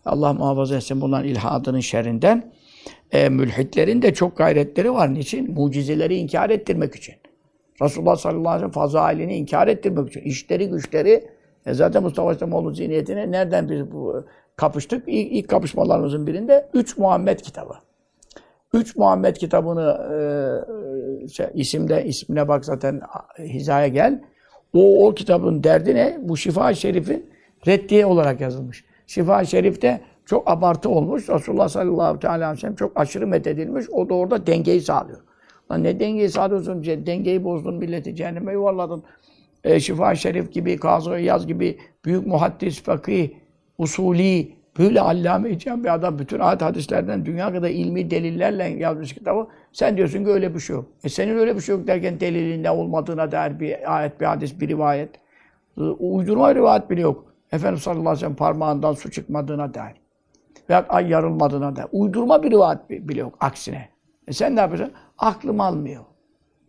Allah 0.05 0.33
muhafaza 0.33 0.75
etsin 0.75 1.01
bunların 1.01 1.27
ilhadının 1.27 1.79
şerrinden 1.79 2.51
e, 3.11 3.29
mülhitlerin 3.29 4.01
de 4.01 4.13
çok 4.13 4.37
gayretleri 4.37 4.93
var. 4.93 5.13
Niçin? 5.13 5.53
Mucizeleri 5.53 6.15
inkar 6.15 6.49
ettirmek 6.49 6.95
için. 6.95 7.15
Resulullah 7.81 8.15
sallallahu 8.15 8.49
aleyhi 8.49 8.55
ve 8.55 8.59
sellem 8.59 8.71
fazailini 8.71 9.35
inkar 9.35 9.67
ettirmek 9.67 10.09
için. 10.09 10.21
İşleri, 10.21 10.69
güçleri 10.69 11.29
e 11.65 11.73
zaten 11.73 12.03
Mustafa 12.03 12.33
İslamoğlu 12.33 12.71
zihniyetine 12.71 13.31
nereden 13.31 13.69
biz 13.69 13.91
bu 13.91 14.25
kapıştık? 14.55 15.03
İlk, 15.07 15.31
ilk 15.31 15.49
kapışmalarımızın 15.49 16.27
birinde 16.27 16.69
Üç 16.73 16.97
Muhammed 16.97 17.39
kitabı. 17.39 17.73
Üç 18.73 18.95
Muhammed 18.95 19.35
kitabını 19.35 19.97
e, 21.23 21.27
şey, 21.27 21.47
isimde 21.53 22.05
ismine 22.05 22.47
bak 22.47 22.65
zaten 22.65 23.01
hizaya 23.39 23.87
gel. 23.87 24.21
O, 24.73 25.07
o 25.07 25.13
kitabın 25.13 25.63
derdi 25.63 25.95
ne? 25.95 26.17
Bu 26.21 26.37
Şifa-i 26.37 26.75
Şerif'in 26.75 27.29
reddiye 27.67 28.05
olarak 28.05 28.41
yazılmış. 28.41 28.85
Şifa-i 29.07 29.47
Şerif'te 29.47 30.01
çok 30.27 30.51
abartı 30.51 30.89
olmuş. 30.89 31.29
Resulullah 31.29 31.69
sallallahu 31.69 32.27
aleyhi 32.27 32.51
ve 32.51 32.55
sellem 32.57 32.75
çok 32.75 32.99
aşırı 32.99 33.27
methedilmiş. 33.27 33.89
O 33.89 34.09
da 34.09 34.13
orada 34.13 34.47
dengeyi 34.47 34.81
sağlıyor. 34.81 35.19
Lan 35.71 35.83
ne 35.83 35.99
dengeyi 35.99 36.29
sağlıyorsun? 36.29 36.83
Dengeyi 36.83 37.43
bozdun, 37.43 37.75
milleti 37.75 38.15
cehenneme 38.15 38.53
yuvarladın. 38.53 39.03
E, 39.63 39.79
şifa 39.79 40.15
Şerif 40.15 40.51
gibi, 40.51 40.77
Kazı 40.77 41.19
Yaz 41.19 41.47
gibi 41.47 41.77
büyük 42.05 42.27
muhaddis, 42.27 42.83
fakih, 42.83 43.29
usuli, 43.77 44.55
böyle 44.79 45.01
allame 45.01 45.49
bir 45.59 45.93
adam 45.93 46.19
bütün 46.19 46.39
ayet 46.39 46.61
hadislerden 46.61 47.25
dünya 47.25 47.53
kadar 47.53 47.69
ilmi 47.69 48.11
delillerle 48.11 48.63
yazmış 48.63 49.13
kitabı. 49.13 49.47
Sen 49.71 49.97
diyorsun 49.97 50.23
ki 50.23 50.29
öyle 50.29 50.55
bir 50.55 50.59
şey 50.59 50.75
yok. 50.75 50.85
E 51.03 51.09
senin 51.09 51.37
öyle 51.37 51.55
bir 51.55 51.61
şey 51.61 51.75
yok 51.75 51.87
derken 51.87 52.19
delilin 52.19 52.63
ne 52.63 52.71
olmadığına 52.71 53.31
dair 53.31 53.59
bir 53.59 53.97
ayet, 53.97 54.21
bir 54.21 54.25
hadis, 54.25 54.59
bir 54.59 54.67
rivayet. 54.67 55.09
Uydurma 55.99 56.55
rivayet 56.55 56.89
bile 56.89 57.01
yok. 57.01 57.25
Efendimiz 57.51 57.83
sallallahu 57.83 58.01
aleyhi 58.01 58.15
ve 58.15 58.19
sellem 58.19 58.35
parmağından 58.35 58.93
su 58.93 59.11
çıkmadığına 59.11 59.73
dair 59.73 60.06
veya 60.69 60.85
ay 60.89 61.09
yarılmadığına 61.09 61.75
da 61.75 61.89
uydurma 61.91 62.43
bir 62.43 62.51
rivayet 62.51 62.89
bile 62.89 63.19
yok 63.19 63.37
aksine. 63.39 63.89
E 64.27 64.33
sen 64.33 64.55
ne 64.55 64.59
yapacaksın? 64.59 64.95
Aklım 65.17 65.61
almıyor. 65.61 66.03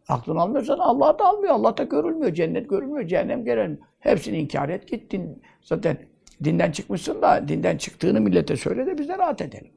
Aklın 0.09 0.37
almıyorsan 0.37 0.79
Allah 0.79 1.18
da 1.18 1.24
almıyor. 1.24 1.55
Allah 1.55 1.77
da 1.77 1.83
görülmüyor. 1.83 2.35
Cennet 2.35 2.70
görülmüyor. 2.70 3.09
Cehennem 3.09 3.44
görülmüyor. 3.44 3.83
Hepsini 4.01 4.38
inkar 4.38 4.68
et 4.68 4.88
gittin. 4.88 5.42
Zaten 5.62 5.98
dinden 6.44 6.72
çıkmışsın 6.72 7.22
da 7.22 7.48
dinden 7.48 7.77
çıktığını 7.77 8.20
millete 8.20 8.57
söyle 8.57 8.87
de 8.87 8.98
biz 8.98 9.09
de 9.09 9.18
rahat 9.18 9.40
edelim. 9.40 9.70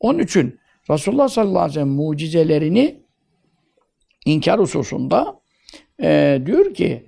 Onun 0.00 0.18
için 0.18 0.58
Resulullah 0.90 1.28
sallallahu 1.28 1.58
aleyhi 1.58 1.70
ve 1.70 1.74
sellem 1.74 1.88
mucizelerini 1.88 3.00
inkar 4.26 4.60
hususunda 4.60 5.40
e, 6.02 6.42
diyor 6.46 6.74
ki 6.74 7.06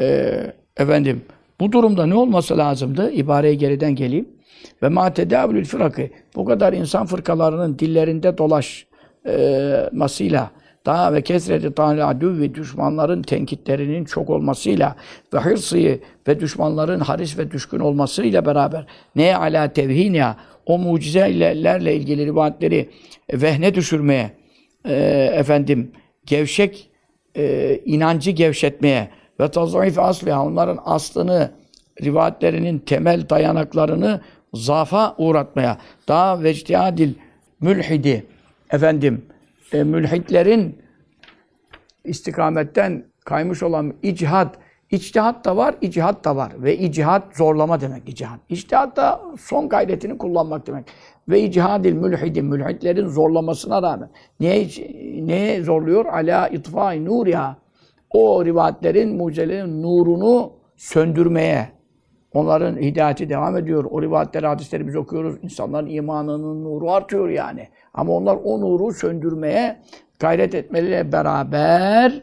e, 0.00 0.36
efendim 0.76 1.24
bu 1.60 1.72
durumda 1.72 2.06
ne 2.06 2.14
olması 2.14 2.58
lazımdı? 2.58 3.10
İbareye 3.10 3.54
geriden 3.54 3.94
geleyim. 3.94 4.28
Ve 4.82 4.88
ma 4.88 5.14
tedavülül 5.14 5.64
fırakı 5.64 6.08
bu 6.34 6.44
kadar 6.44 6.72
insan 6.72 7.06
fırkalarının 7.06 7.78
dillerinde 7.78 8.38
dolaşmasıyla 8.38 10.50
daha 10.86 11.12
ve 11.12 11.22
kesreti 11.22 11.74
tali 11.74 12.04
adüvvi 12.04 12.54
düşmanların 12.54 13.22
tenkitlerinin 13.22 14.04
çok 14.04 14.30
olmasıyla 14.30 14.96
ve 15.34 15.38
hırsı 15.38 15.98
ve 16.28 16.40
düşmanların 16.40 17.00
haris 17.00 17.38
ve 17.38 17.50
düşkün 17.50 17.78
olmasıyla 17.78 18.46
beraber 18.46 18.86
neye 19.16 19.36
ala 19.36 19.72
tevhinya 19.72 20.36
o 20.66 20.78
mucizelerle 20.78 21.96
ilgili 21.96 22.26
rivayetleri 22.26 22.88
vehne 23.32 23.74
düşürmeye 23.74 24.30
e, 24.84 24.94
efendim 25.34 25.92
gevşek 26.26 26.90
e, 27.36 27.76
inancı 27.84 28.30
gevşetmeye 28.30 29.08
ve 29.40 29.50
tazayif 29.50 29.98
asliha 29.98 30.46
onların 30.46 30.78
aslını 30.84 31.50
rivayetlerinin 32.02 32.78
temel 32.78 33.28
dayanaklarını 33.28 34.20
zafa 34.54 35.14
uğratmaya 35.18 35.78
daha 36.08 36.42
vectihadil 36.42 37.14
mülhidi 37.60 38.26
efendim 38.70 39.26
e, 39.72 39.84
mülhitlerin 39.84 40.78
istikametten 42.04 43.04
kaymış 43.24 43.62
olan 43.62 43.94
icihad, 44.02 44.54
içtihat 44.90 45.44
da 45.44 45.56
var, 45.56 45.74
icihat 45.80 46.24
da 46.24 46.36
var. 46.36 46.52
Ve 46.58 46.78
icihat 46.78 47.36
zorlama 47.36 47.80
demek 47.80 48.08
icihat. 48.08 48.40
İçtihat 48.48 48.96
da 48.96 49.20
son 49.40 49.68
gayretini 49.68 50.18
kullanmak 50.18 50.66
demek. 50.66 50.84
Ve 51.28 51.40
icihadil 51.40 51.92
mülhidi, 51.92 52.42
mülhitlerin 52.42 53.06
zorlamasına 53.06 53.82
rağmen. 53.82 54.10
Neye, 54.40 54.68
neye 55.26 55.62
zorluyor? 55.62 56.06
Ala 56.06 56.48
itfai 56.48 57.04
nuriha. 57.04 57.56
O 58.10 58.44
rivayetlerin, 58.44 59.16
mucizelerin 59.16 59.82
nurunu 59.82 60.52
söndürmeye. 60.76 61.77
Onların 62.34 62.76
hidayeti 62.76 63.28
devam 63.28 63.56
ediyor. 63.56 63.84
O 63.90 64.02
rivayetleri, 64.02 64.46
hadisleri 64.46 64.86
biz 64.86 64.96
okuyoruz. 64.96 65.36
İnsanların 65.42 65.86
imanının 65.86 66.64
nuru 66.64 66.90
artıyor 66.92 67.28
yani. 67.28 67.68
Ama 67.94 68.12
onlar 68.12 68.38
o 68.44 68.60
nuru 68.60 68.92
söndürmeye 68.92 69.82
gayret 70.18 70.54
etmeleriyle 70.54 71.12
beraber 71.12 72.22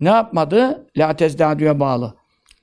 ne 0.00 0.08
yapmadı? 0.08 0.86
La 0.96 1.16
tezdadü'ye 1.16 1.80
bağlı. 1.80 2.14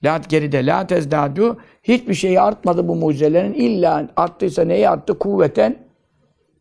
La 0.03 0.21
geride 0.29 0.65
la 0.65 0.87
tezdadü 0.87 1.55
hiçbir 1.83 2.13
şeyi 2.13 2.41
artmadı 2.41 2.87
bu 2.87 2.95
mucizelerin. 2.95 3.53
İlla 3.53 4.09
arttıysa 4.15 4.63
neyi 4.63 4.89
arttı? 4.89 5.19
Kuvveten 5.19 5.77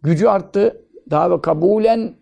gücü 0.02 0.26
arttı. 0.26 0.76
Daha 1.10 1.30
ve 1.30 1.40
kabulen 1.40 2.14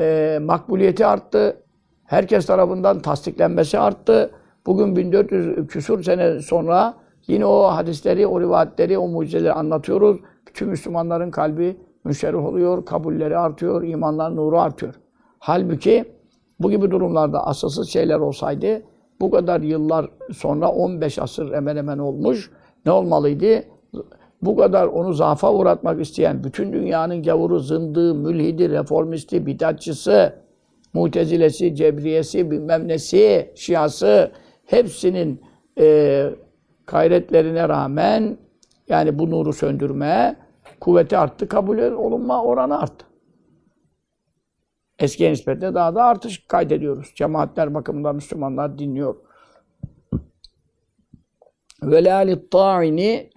e, 0.00 0.38
makbuliyeti 0.42 1.06
arttı. 1.06 1.56
Herkes 2.04 2.46
tarafından 2.46 3.00
tasdiklenmesi 3.00 3.78
arttı. 3.78 4.30
Bugün 4.66 4.96
1400 4.96 5.66
küsur 5.66 6.02
sene 6.02 6.40
sonra 6.40 6.94
yine 7.26 7.46
o 7.46 7.62
hadisleri, 7.62 8.26
o 8.26 8.40
rivayetleri, 8.40 8.98
o 8.98 9.08
mucizeleri 9.08 9.52
anlatıyoruz. 9.52 10.20
Bütün 10.48 10.68
Müslümanların 10.68 11.30
kalbi 11.30 11.76
müşerrih 12.04 12.44
oluyor, 12.44 12.84
kabulleri 12.84 13.38
artıyor, 13.38 13.82
imanların 13.82 14.36
nuru 14.36 14.60
artıyor. 14.60 14.94
Halbuki 15.38 16.04
bu 16.60 16.70
gibi 16.70 16.90
durumlarda 16.90 17.46
asılsız 17.46 17.88
şeyler 17.88 18.18
olsaydı 18.18 18.82
bu 19.22 19.30
kadar 19.30 19.60
yıllar 19.60 20.10
sonra 20.32 20.72
15 20.72 21.18
asır 21.18 21.52
hemen 21.52 21.76
hemen 21.76 21.98
olmuş. 21.98 22.50
Ne 22.86 22.92
olmalıydı? 22.92 23.64
Bu 24.42 24.56
kadar 24.56 24.86
onu 24.86 25.12
zafa 25.12 25.52
uğratmak 25.52 26.00
isteyen 26.00 26.44
bütün 26.44 26.72
dünyanın 26.72 27.22
gavuru, 27.22 27.58
zındığı, 27.58 28.14
mülhidi, 28.14 28.70
reformisti, 28.70 29.46
bidatçısı, 29.46 30.32
mutezilesi, 30.92 31.74
cebriyesi, 31.74 32.50
bilmem 32.50 32.88
nesi, 32.88 33.52
şiası 33.54 34.30
hepsinin 34.72 35.40
e, 35.78 36.26
gayretlerine 36.86 37.68
rağmen 37.68 38.38
yani 38.88 39.18
bu 39.18 39.30
nuru 39.30 39.52
söndürme 39.52 40.36
kuvveti 40.80 41.18
arttı, 41.18 41.48
kabul 41.48 41.78
olunma 41.78 42.44
oranı 42.44 42.80
arttı. 42.80 43.06
Eskiye 44.98 45.32
nispetle 45.32 45.74
daha 45.74 45.94
da 45.94 46.04
artış 46.04 46.46
kaydediyoruz. 46.46 47.12
Cemaatler 47.14 47.74
bakımından 47.74 48.14
Müslümanlar 48.14 48.78
dinliyor. 48.78 49.16
Velâli 51.82 52.48
ta'ini 52.50 53.30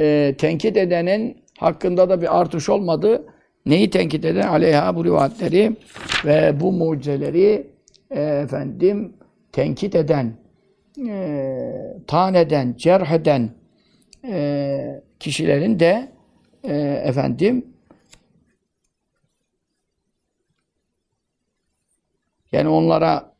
e, 0.00 0.34
tenkit 0.38 0.76
edenin 0.76 1.44
hakkında 1.58 2.08
da 2.08 2.22
bir 2.22 2.40
artış 2.40 2.68
olmadı. 2.68 3.26
Neyi 3.66 3.90
tenkit 3.90 4.24
eden? 4.24 4.48
Aleyha 4.48 4.96
bu 4.96 5.04
rivayetleri 5.04 5.76
ve 6.24 6.60
bu 6.60 6.72
mucizeleri 6.72 7.70
e, 8.10 8.22
efendim 8.22 9.12
tenkit 9.52 9.94
eden, 9.94 10.45
e, 10.98 11.96
tan 12.06 12.34
eden, 12.34 12.74
cerh 12.78 13.10
eden 13.10 13.50
e, 14.24 15.02
kişilerin 15.20 15.80
de 15.80 16.12
e, 16.64 16.76
efendim 17.04 17.66
yani 22.52 22.68
onlara 22.68 23.32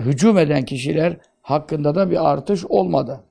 hücum 0.00 0.38
eden 0.38 0.64
kişiler 0.64 1.16
hakkında 1.42 1.94
da 1.94 2.10
bir 2.10 2.30
artış 2.30 2.64
olmadı. 2.64 3.24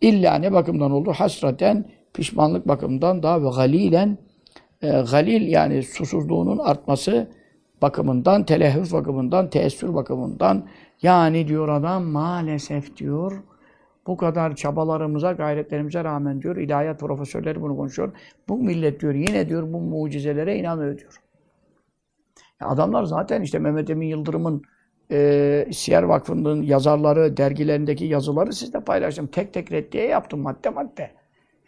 İlla 0.00 0.34
ne 0.34 0.52
bakımdan 0.52 0.90
oldu? 0.90 1.12
Hasraten, 1.16 1.84
pişmanlık 2.14 2.68
bakımından 2.68 3.22
daha 3.22 3.42
ve 3.42 3.48
galilen 3.56 4.18
e, 4.82 4.88
galil 4.88 5.48
yani 5.48 5.82
susuzluğunun 5.82 6.58
artması 6.58 7.28
bakımından, 7.82 8.46
telehhüf 8.46 8.92
bakımından, 8.92 9.50
teessür 9.50 9.94
bakımından 9.94 10.68
yani 11.02 11.48
diyor 11.48 11.68
adam 11.68 12.04
maalesef 12.04 12.96
diyor 12.96 13.42
bu 14.06 14.16
kadar 14.16 14.56
çabalarımıza, 14.56 15.32
gayretlerimize 15.32 16.04
rağmen 16.04 16.42
diyor, 16.42 16.56
ilahiyat 16.56 17.00
profesörleri 17.00 17.62
bunu 17.62 17.76
konuşuyor. 17.76 18.12
Bu 18.48 18.58
millet 18.58 19.00
diyor, 19.00 19.14
yine 19.14 19.48
diyor 19.48 19.72
bu 19.72 19.80
mucizelere 19.80 20.56
inanıyor 20.56 20.98
diyor. 20.98 21.20
Adamlar 22.60 23.04
zaten 23.04 23.42
işte 23.42 23.58
Mehmet 23.58 23.90
Emin 23.90 24.06
Yıldırım'ın 24.08 24.62
e, 25.10 25.68
Siyer 25.72 26.02
Vakfı'nın 26.02 26.62
yazarları, 26.62 27.36
dergilerindeki 27.36 28.04
yazıları 28.04 28.52
sizle 28.52 28.80
paylaştım. 28.80 29.26
Tek 29.26 29.52
tek 29.52 29.72
reddiye 29.72 30.06
yaptım 30.08 30.40
madde 30.40 30.70
madde. 30.70 31.10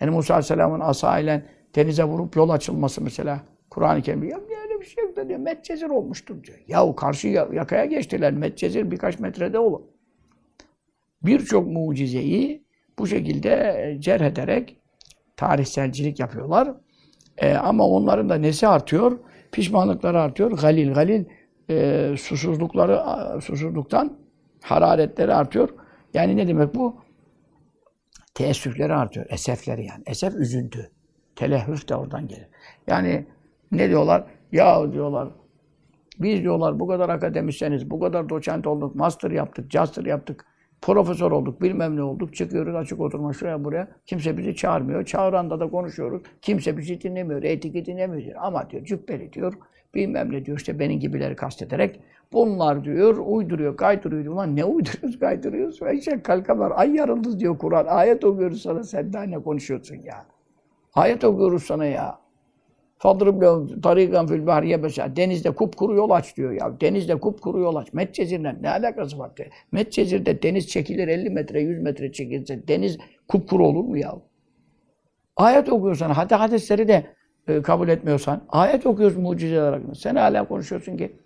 Yani 0.01 0.11
Musa 0.11 0.35
Aleyhisselam'ın 0.35 0.81
asa 0.81 1.19
ile 1.19 1.47
denize 1.75 2.05
vurup 2.05 2.37
yol 2.37 2.51
açılması 2.51 3.03
mesela. 3.03 3.41
Kur'an-ı 3.71 4.03
Kerim'de 4.03 4.27
ya 4.27 4.39
öyle 4.39 4.81
bir 4.81 4.87
şey 4.87 5.05
yok 5.05 5.17
da 5.17 5.29
diyor. 5.29 5.39
Medcezir 5.39 5.89
olmuştur 5.91 6.45
diyor. 6.45 6.59
Yahu 6.69 6.97
karşı 6.97 7.29
yakaya 7.29 7.85
geçtiler. 7.85 8.33
Medcezir 8.33 8.91
birkaç 8.91 9.19
metrede 9.19 9.59
olur 9.59 9.83
birçok 11.27 11.67
mucizeyi 11.67 12.65
bu 12.99 13.07
şekilde 13.07 13.51
e, 13.51 14.01
cerh 14.01 14.21
ederek 14.21 14.77
tarihselcilik 15.37 16.21
yapıyorlar. 16.21 16.75
E, 17.39 17.55
ama 17.55 17.89
onların 17.89 18.29
da 18.29 18.35
nesi 18.35 18.69
artıyor? 18.69 19.19
Pişmanlıkları 19.53 20.21
artıyor. 20.21 20.51
Galil, 20.51 20.93
galil 20.93 21.25
e, 21.71 22.15
susuzlukları, 22.19 23.03
susuzluktan 23.41 24.19
hararetleri 24.63 25.35
artıyor. 25.35 25.69
Yani 26.15 26.37
ne 26.37 26.49
demek 26.49 26.75
bu? 26.75 27.01
Teessüfleri 28.35 28.95
artıyor. 28.95 29.27
Esefleri 29.29 29.87
yani. 29.87 30.03
Esef 30.07 30.35
üzüntü. 30.35 30.91
Telehhüf 31.37 31.89
de 31.89 31.97
oradan 31.97 32.29
gelir. 32.29 32.49
Yani 32.87 33.27
ne 33.73 33.89
diyorlar? 33.89 34.25
Ya 34.53 34.93
diyorlar 34.93 35.29
biz 36.21 36.43
diyorlar 36.43 36.81
bu 36.81 36.87
kadar 36.87 37.09
akademisyeniz, 37.09 37.91
bu 37.91 38.01
kadar 38.01 38.29
doçent 38.29 38.67
olduk, 38.67 38.95
master 38.95 39.31
yaptık, 39.31 39.75
master 39.75 40.05
yaptık. 40.05 40.45
Profesör 40.83 41.31
olduk, 41.31 41.63
bilmem 41.63 41.97
ne 41.97 42.03
olduk. 42.03 42.35
Çıkıyoruz 42.35 42.75
açık 42.75 43.01
oturma 43.01 43.33
şuraya 43.33 43.65
buraya. 43.65 43.89
Kimse 44.07 44.39
bizi 44.39 44.57
çağırmıyor. 44.57 45.05
Çağıranda 45.05 45.61
da 45.61 45.71
konuşuyoruz. 45.71 46.23
Kimse 46.43 46.79
bizi 46.79 47.01
dinlemiyor. 47.01 47.43
Etiki 47.43 47.87
dinlemiyor. 47.87 48.25
Diyor. 48.25 48.37
Ama 48.41 48.71
diyor 48.71 48.85
cübbeli 48.85 49.33
diyor. 49.33 49.55
Bilmem 49.95 50.33
ne 50.33 50.45
diyor 50.45 50.59
işte 50.59 50.79
benim 50.79 51.01
gibileri 51.01 51.37
kastederek. 51.37 52.01
Bunlar 52.33 52.85
diyor 52.85 53.17
uyduruyor, 53.17 53.77
kaydırıyor. 53.77 54.33
Ulan 54.33 54.57
ne 54.57 54.65
uyduruyoruz, 54.65 55.19
kaydırıyoruz? 55.19 55.81
İşte 55.93 56.23
kalkamar. 56.23 56.73
Ay 56.75 56.95
yarıldı 56.95 57.39
diyor 57.39 57.59
Kur'an. 57.59 57.87
Ayet 57.87 58.25
okuyoruz 58.25 58.63
sana. 58.63 58.85
Sen 58.85 59.13
daha 59.13 59.23
ne 59.23 59.39
konuşuyorsun 59.39 59.97
ya? 59.97 60.27
Ayet 60.95 61.25
okuyoruz 61.25 61.63
sana 61.63 61.85
ya. 61.85 62.26
Fadrib 62.99 63.43
lehum 63.43 63.81
tarikan 63.81 64.27
fil 64.27 64.47
bahri 64.47 64.69
yebesa. 64.69 65.17
Denizde 65.17 65.51
kupkuru 65.51 65.95
yol 65.95 66.11
aç 66.11 66.37
diyor 66.37 66.53
ya. 66.53 66.81
Denizde 66.81 67.21
kupkuru 67.21 67.61
yol 67.61 67.77
aç. 67.77 67.93
Medcezir'le 67.93 68.63
ne 68.63 68.71
alakası 68.71 69.19
var? 69.19 69.31
Medcezir'de 69.73 70.43
deniz 70.43 70.69
çekilir 70.69 71.09
50 71.09 71.31
metre, 71.31 71.61
100 71.61 71.83
metre 71.83 72.13
çekilse 72.13 72.69
deniz 72.69 72.99
kupkuru 73.29 73.67
olur 73.67 73.85
mu 73.85 73.99
ya? 73.99 74.15
Ayet 75.37 75.69
okuyorsan, 75.69 76.11
hadi 76.11 76.35
hadisleri 76.35 76.89
de 76.89 77.07
e, 77.49 77.63
kabul 77.63 77.89
etmiyorsan, 77.89 78.45
ayet 78.49 78.87
okuyorsun 78.87 79.23
mucizeler 79.23 79.73
hakkında. 79.73 79.95
Sen 79.95 80.17
hala 80.17 80.49
konuşuyorsun 80.49 80.97
ki 80.97 81.17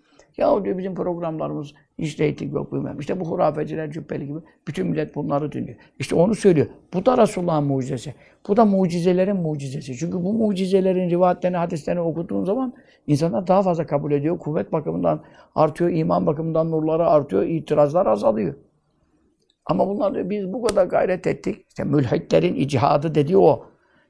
ya 0.41 0.65
diyor 0.65 0.77
bizim 0.77 0.95
programlarımız 0.95 1.73
hiç 1.99 2.19
reyting 2.19 2.53
yok 2.53 2.73
bilmem. 2.73 2.99
İşte 2.99 3.19
bu 3.19 3.25
hurafeciler 3.25 3.91
cübbeli 3.91 4.27
gibi. 4.27 4.39
Bütün 4.67 4.87
millet 4.87 5.15
bunları 5.15 5.51
dinliyor. 5.51 5.77
İşte 5.99 6.15
onu 6.15 6.35
söylüyor. 6.35 6.67
Bu 6.93 7.05
da 7.05 7.17
Resulullah'ın 7.17 7.63
mucizesi. 7.63 8.13
Bu 8.47 8.57
da 8.57 8.65
mucizelerin 8.65 9.35
mucizesi. 9.35 9.97
Çünkü 9.97 10.23
bu 10.23 10.33
mucizelerin 10.33 11.09
rivayetlerini, 11.09 11.57
hadislerini 11.57 12.01
okuduğun 12.01 12.43
zaman 12.43 12.73
insanlar 13.07 13.47
daha 13.47 13.61
fazla 13.61 13.85
kabul 13.85 14.11
ediyor. 14.11 14.39
Kuvvet 14.39 14.71
bakımından 14.71 15.23
artıyor, 15.55 15.89
iman 15.89 16.27
bakımından 16.27 16.71
nurları 16.71 17.07
artıyor, 17.07 17.43
itirazlar 17.43 18.05
azalıyor. 18.05 18.55
Ama 19.65 19.87
bunlar 19.87 20.13
diyor, 20.13 20.29
biz 20.29 20.53
bu 20.53 20.63
kadar 20.63 20.85
gayret 20.85 21.27
ettik. 21.27 21.65
İşte 21.67 21.83
mülhitlerin 21.83 22.55
icihadı 22.55 23.15
dediği 23.15 23.37
o. 23.37 23.65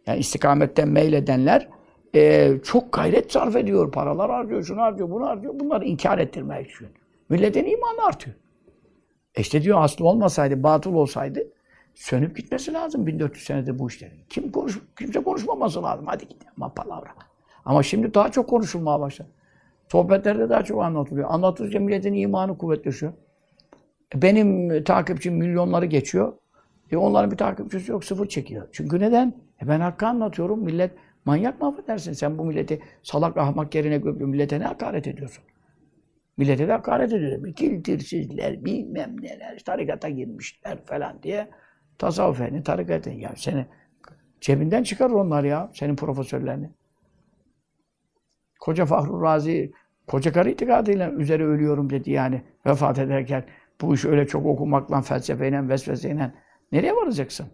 Yani 0.07 0.19
istikametten 0.19 0.89
meyledenler 0.89 1.69
e, 2.15 2.51
çok 2.63 2.93
gayret 2.93 3.31
sarf 3.31 3.55
ediyor. 3.55 3.91
Paralar 3.91 4.31
harcıyor, 4.31 4.63
şunu 4.63 4.81
harcıyor, 4.81 5.09
bunu 5.09 5.27
harcıyor. 5.27 5.59
Bunları 5.59 5.85
inkar 5.85 6.17
ettirmek 6.17 6.71
için. 6.71 6.87
Milletin 7.29 7.65
imanı 7.65 8.05
artıyor. 8.05 8.35
E 9.35 9.41
işte 9.41 9.61
diyor 9.61 9.83
aslı 9.83 10.05
olmasaydı, 10.07 10.63
batıl 10.63 10.93
olsaydı 10.93 11.47
sönüp 11.95 12.37
gitmesi 12.37 12.73
lazım 12.73 13.07
1400 13.07 13.45
senedir 13.45 13.79
bu 13.79 13.87
işlerin. 13.87 14.19
Kim 14.29 14.51
konuş, 14.51 14.79
kimse 14.99 15.23
konuşmaması 15.23 15.83
lazım. 15.83 16.05
Hadi 16.07 16.27
git 16.27 16.43
ama 16.57 16.73
palavra. 16.73 17.09
Ama 17.65 17.83
şimdi 17.83 18.13
daha 18.13 18.31
çok 18.31 18.49
konuşulmaya 18.49 18.99
başladı. 18.99 19.29
Sohbetlerde 19.91 20.49
daha 20.49 20.63
çok 20.63 20.83
anlatılıyor. 20.83 21.29
Anlatılınca 21.31 21.79
milletin 21.79 22.13
imanı 22.13 22.57
kuvvetleşiyor. 22.57 23.13
E, 24.15 24.21
Benim 24.21 24.83
takipçim 24.83 25.33
milyonları 25.35 25.85
geçiyor. 25.85 26.33
E 26.91 26.97
onların 26.97 27.31
bir 27.31 27.37
takipçisi 27.37 27.91
yok, 27.91 28.05
sıfır 28.05 28.25
çekiyor. 28.25 28.67
Çünkü 28.71 28.99
neden? 28.99 29.33
E 29.63 29.67
ben 29.67 29.79
hakkı 29.79 30.07
anlatıyorum. 30.07 30.59
Millet 30.63 30.91
manyak 31.25 31.61
mı 31.61 31.67
affedersin? 31.67 32.13
Sen 32.13 32.37
bu 32.37 32.45
milleti 32.45 32.79
salak 33.03 33.37
ahmak 33.37 33.75
yerine 33.75 33.97
gömüyor. 33.97 34.29
Millete 34.29 34.59
ne 34.59 34.63
hakaret 34.63 35.07
ediyorsun? 35.07 35.43
Millete 36.37 36.67
de 36.67 36.71
hakaret 36.71 37.13
ediyor. 37.13 37.53
Kiltirsizler, 37.55 38.65
bilmem 38.65 39.15
neler, 39.21 39.63
tarikata 39.65 40.09
girmişler 40.09 40.85
falan 40.85 41.23
diye. 41.23 41.49
Tasavvuf 41.97 42.41
ehli, 42.41 42.63
tarikat. 42.63 43.07
Ya 43.07 43.33
seni 43.35 43.65
cebinden 44.41 44.83
çıkarır 44.83 45.13
onlar 45.13 45.43
ya, 45.43 45.71
senin 45.73 45.95
profesörlerini. 45.95 46.69
Koca 48.59 48.85
Fahru 48.85 49.21
Razi, 49.21 49.71
koca 50.07 50.31
karı 50.33 50.49
itikadıyla 50.49 51.11
üzere 51.11 51.45
ölüyorum 51.45 51.89
dedi 51.89 52.11
yani 52.11 52.41
vefat 52.65 52.99
ederken. 52.99 53.45
Bu 53.81 53.93
iş 53.93 54.05
öyle 54.05 54.27
çok 54.27 54.45
okumakla, 54.45 55.01
felsefeyle, 55.01 55.69
vesveseyle 55.69 56.33
nereye 56.71 56.95
varacaksın? 56.95 57.47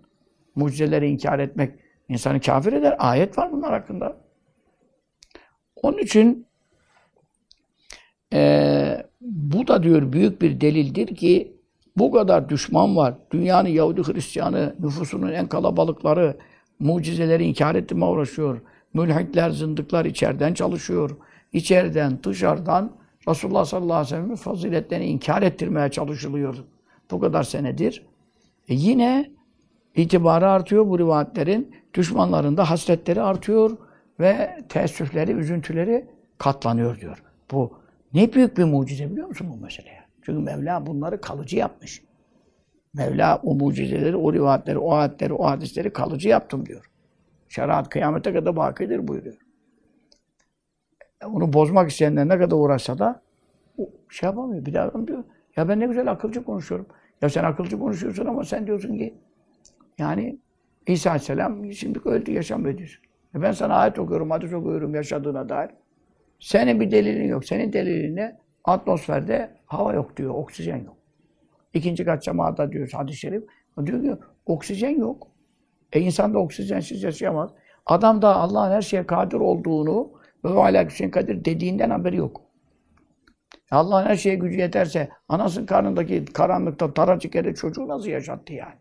Mucizeleri 0.55 1.07
inkar 1.07 1.39
etmek 1.39 1.79
insanı 2.09 2.41
kafir 2.41 2.73
eder. 2.73 2.95
Ayet 2.99 3.37
var 3.37 3.51
bunlar 3.51 3.71
hakkında. 3.71 4.17
Onun 5.75 5.97
için 5.97 6.47
eee, 8.33 9.07
bu 9.21 9.67
da 9.67 9.83
diyor 9.83 10.13
büyük 10.13 10.41
bir 10.41 10.61
delildir 10.61 11.15
ki 11.15 11.57
bu 11.97 12.11
kadar 12.11 12.49
düşman 12.49 12.95
var. 12.95 13.15
Dünyanın 13.31 13.69
Yahudi 13.69 14.03
Hristiyanı 14.03 14.75
nüfusunun 14.79 15.31
en 15.31 15.47
kalabalıkları 15.47 16.37
mucizeleri 16.79 17.43
inkar 17.43 17.75
etmeye 17.75 18.05
uğraşıyor. 18.05 18.61
Mülhitler, 18.93 19.49
zındıklar 19.49 20.05
içeriden 20.05 20.53
çalışıyor. 20.53 21.17
İçeriden, 21.53 22.19
dışarıdan 22.23 22.91
Resulullah 23.27 23.65
sallallahu 23.65 23.93
aleyhi 23.93 24.13
ve 24.13 24.17
sellem'in 24.17 24.35
faziletlerini 24.35 25.05
inkar 25.05 25.41
ettirmeye 25.41 25.91
çalışılıyor. 25.91 26.55
Bu 27.11 27.19
kadar 27.19 27.43
senedir. 27.43 28.05
E 28.67 28.73
yine 28.73 29.31
itibarı 29.97 30.49
artıyor 30.49 30.87
bu 30.87 30.99
rivayetlerin. 30.99 31.75
Düşmanlarında 31.93 32.69
hasretleri 32.69 33.21
artıyor 33.21 33.77
ve 34.19 34.57
teessüfleri, 34.69 35.31
üzüntüleri 35.31 36.05
katlanıyor 36.37 36.99
diyor. 36.99 37.23
Bu 37.51 37.73
ne 38.13 38.33
büyük 38.33 38.57
bir 38.57 38.63
mucize 38.63 39.11
biliyor 39.11 39.27
musun 39.27 39.47
bu 39.53 39.57
meseleye? 39.57 40.03
Çünkü 40.21 40.43
Mevla 40.43 40.85
bunları 40.85 41.21
kalıcı 41.21 41.57
yapmış. 41.57 42.03
Mevla 42.93 43.41
o 43.43 43.55
mucizeleri, 43.55 44.15
o 44.15 44.33
rivayetleri, 44.33 44.77
o 44.77 44.93
ayetleri, 44.93 45.33
o 45.33 45.45
hadisleri 45.45 45.93
kalıcı 45.93 46.29
yaptım 46.29 46.65
diyor. 46.65 46.91
Şeriat 47.49 47.89
kıyamete 47.89 48.33
kadar 48.33 48.55
bakidir 48.55 49.07
buyuruyor. 49.07 49.37
E, 51.21 51.25
Onu 51.25 51.53
bozmak 51.53 51.91
isteyenler 51.91 52.27
ne 52.27 52.37
kadar 52.37 52.57
uğraşsa 52.57 52.99
da 52.99 53.21
şey 54.09 54.27
yapamıyor. 54.27 54.65
Bir 54.65 54.73
daha 54.73 55.07
diyor, 55.07 55.23
ya 55.55 55.69
ben 55.69 55.79
ne 55.79 55.85
güzel 55.85 56.11
akılcı 56.11 56.43
konuşuyorum. 56.43 56.87
Ya 57.21 57.29
sen 57.29 57.43
akılcı 57.43 57.79
konuşuyorsun 57.79 58.25
ama 58.25 58.43
sen 58.43 58.67
diyorsun 58.67 58.97
ki 58.97 59.13
yani 59.97 60.39
İsa 60.87 61.09
Aleyhisselam 61.09 61.73
şimdi 61.73 61.99
öldü, 62.05 62.31
yaşamıyor 62.31 62.77
diyorsun. 62.77 63.03
E 63.35 63.41
ben 63.41 63.51
sana 63.51 63.75
ayet 63.75 63.99
okuyorum, 63.99 64.31
hadis 64.31 64.53
okuyorum 64.53 64.95
yaşadığına 64.95 65.49
dair. 65.49 65.69
Senin 66.39 66.79
bir 66.79 66.91
delilin 66.91 67.27
yok. 67.27 67.45
Senin 67.45 67.73
delilin 67.73 68.15
ne? 68.15 68.37
Atmosferde 68.63 69.51
hava 69.65 69.93
yok 69.93 70.17
diyor, 70.17 70.33
oksijen 70.33 70.77
yok. 70.77 70.97
İkinci 71.73 72.05
kat 72.05 72.25
semada 72.25 72.71
diyor 72.71 72.89
hadis-i 72.93 73.19
şerif. 73.19 73.43
O 73.77 73.87
diyor 73.87 74.01
ki 74.01 74.23
oksijen 74.45 74.99
yok. 74.99 75.27
E 75.93 75.99
insan 75.99 76.33
da 76.33 76.39
oksijensiz 76.39 77.03
yaşayamaz. 77.03 77.51
Adam 77.85 78.21
da 78.21 78.35
Allah'ın 78.35 78.71
her 78.71 78.81
şeye 78.81 79.07
kadir 79.07 79.37
olduğunu 79.37 80.11
ve 80.45 80.49
hala 80.49 80.89
şeyin 80.89 81.11
kadir 81.11 81.45
dediğinden 81.45 81.89
haberi 81.89 82.15
yok. 82.15 82.41
E 83.71 83.75
Allah'ın 83.75 84.05
her 84.05 84.15
şeye 84.15 84.35
gücü 84.35 84.59
yeterse 84.59 85.09
anasının 85.29 85.65
karnındaki 85.65 86.25
karanlıkta 86.25 86.93
taracık 86.93 87.35
yerde 87.35 87.55
çocuğu 87.55 87.87
nasıl 87.87 88.07
yaşattı 88.07 88.53
yani? 88.53 88.75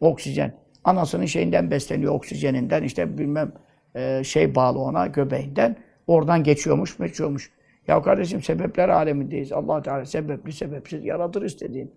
Oksijen. 0.00 0.54
Anasının 0.84 1.26
şeyinden 1.26 1.70
besleniyor 1.70 2.14
oksijeninden 2.14 2.82
işte 2.82 3.18
bilmem 3.18 3.52
e, 3.94 4.24
şey 4.24 4.54
bağlı 4.54 4.78
ona 4.78 5.06
göbeğinden. 5.06 5.76
Oradan 6.06 6.42
geçiyormuş, 6.42 6.98
geçiyormuş. 6.98 7.50
Ya 7.86 8.02
kardeşim 8.02 8.42
sebepler 8.42 8.88
alemindeyiz. 8.88 9.52
allah 9.52 9.82
Teala 9.82 10.04
sebepli 10.04 10.52
sebepsiz 10.52 11.04
yaratır 11.04 11.42
istediğin. 11.42 11.94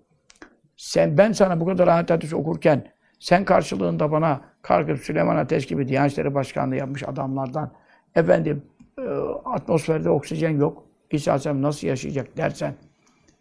Sen, 0.77 1.17
ben 1.17 1.31
sana 1.31 1.59
bu 1.59 1.65
kadar 1.65 1.87
ayet 1.87 2.09
hadis 2.09 2.33
okurken 2.33 2.91
sen 3.19 3.45
karşılığında 3.45 4.11
bana 4.11 4.41
Kargır 4.61 4.97
Süleyman 4.97 5.35
Ateş 5.35 5.65
gibi 5.65 5.87
Diyanet 5.87 6.11
İşleri 6.11 6.33
Başkanlığı 6.33 6.75
yapmış 6.75 7.03
adamlardan 7.03 7.71
efendim 8.15 8.63
e, 8.99 9.07
atmosferde 9.45 10.09
oksijen 10.09 10.57
yok. 10.57 10.83
İsa 11.11 11.31
Aleyhisselam 11.31 11.61
nasıl 11.61 11.87
yaşayacak 11.87 12.37
dersen 12.37 12.75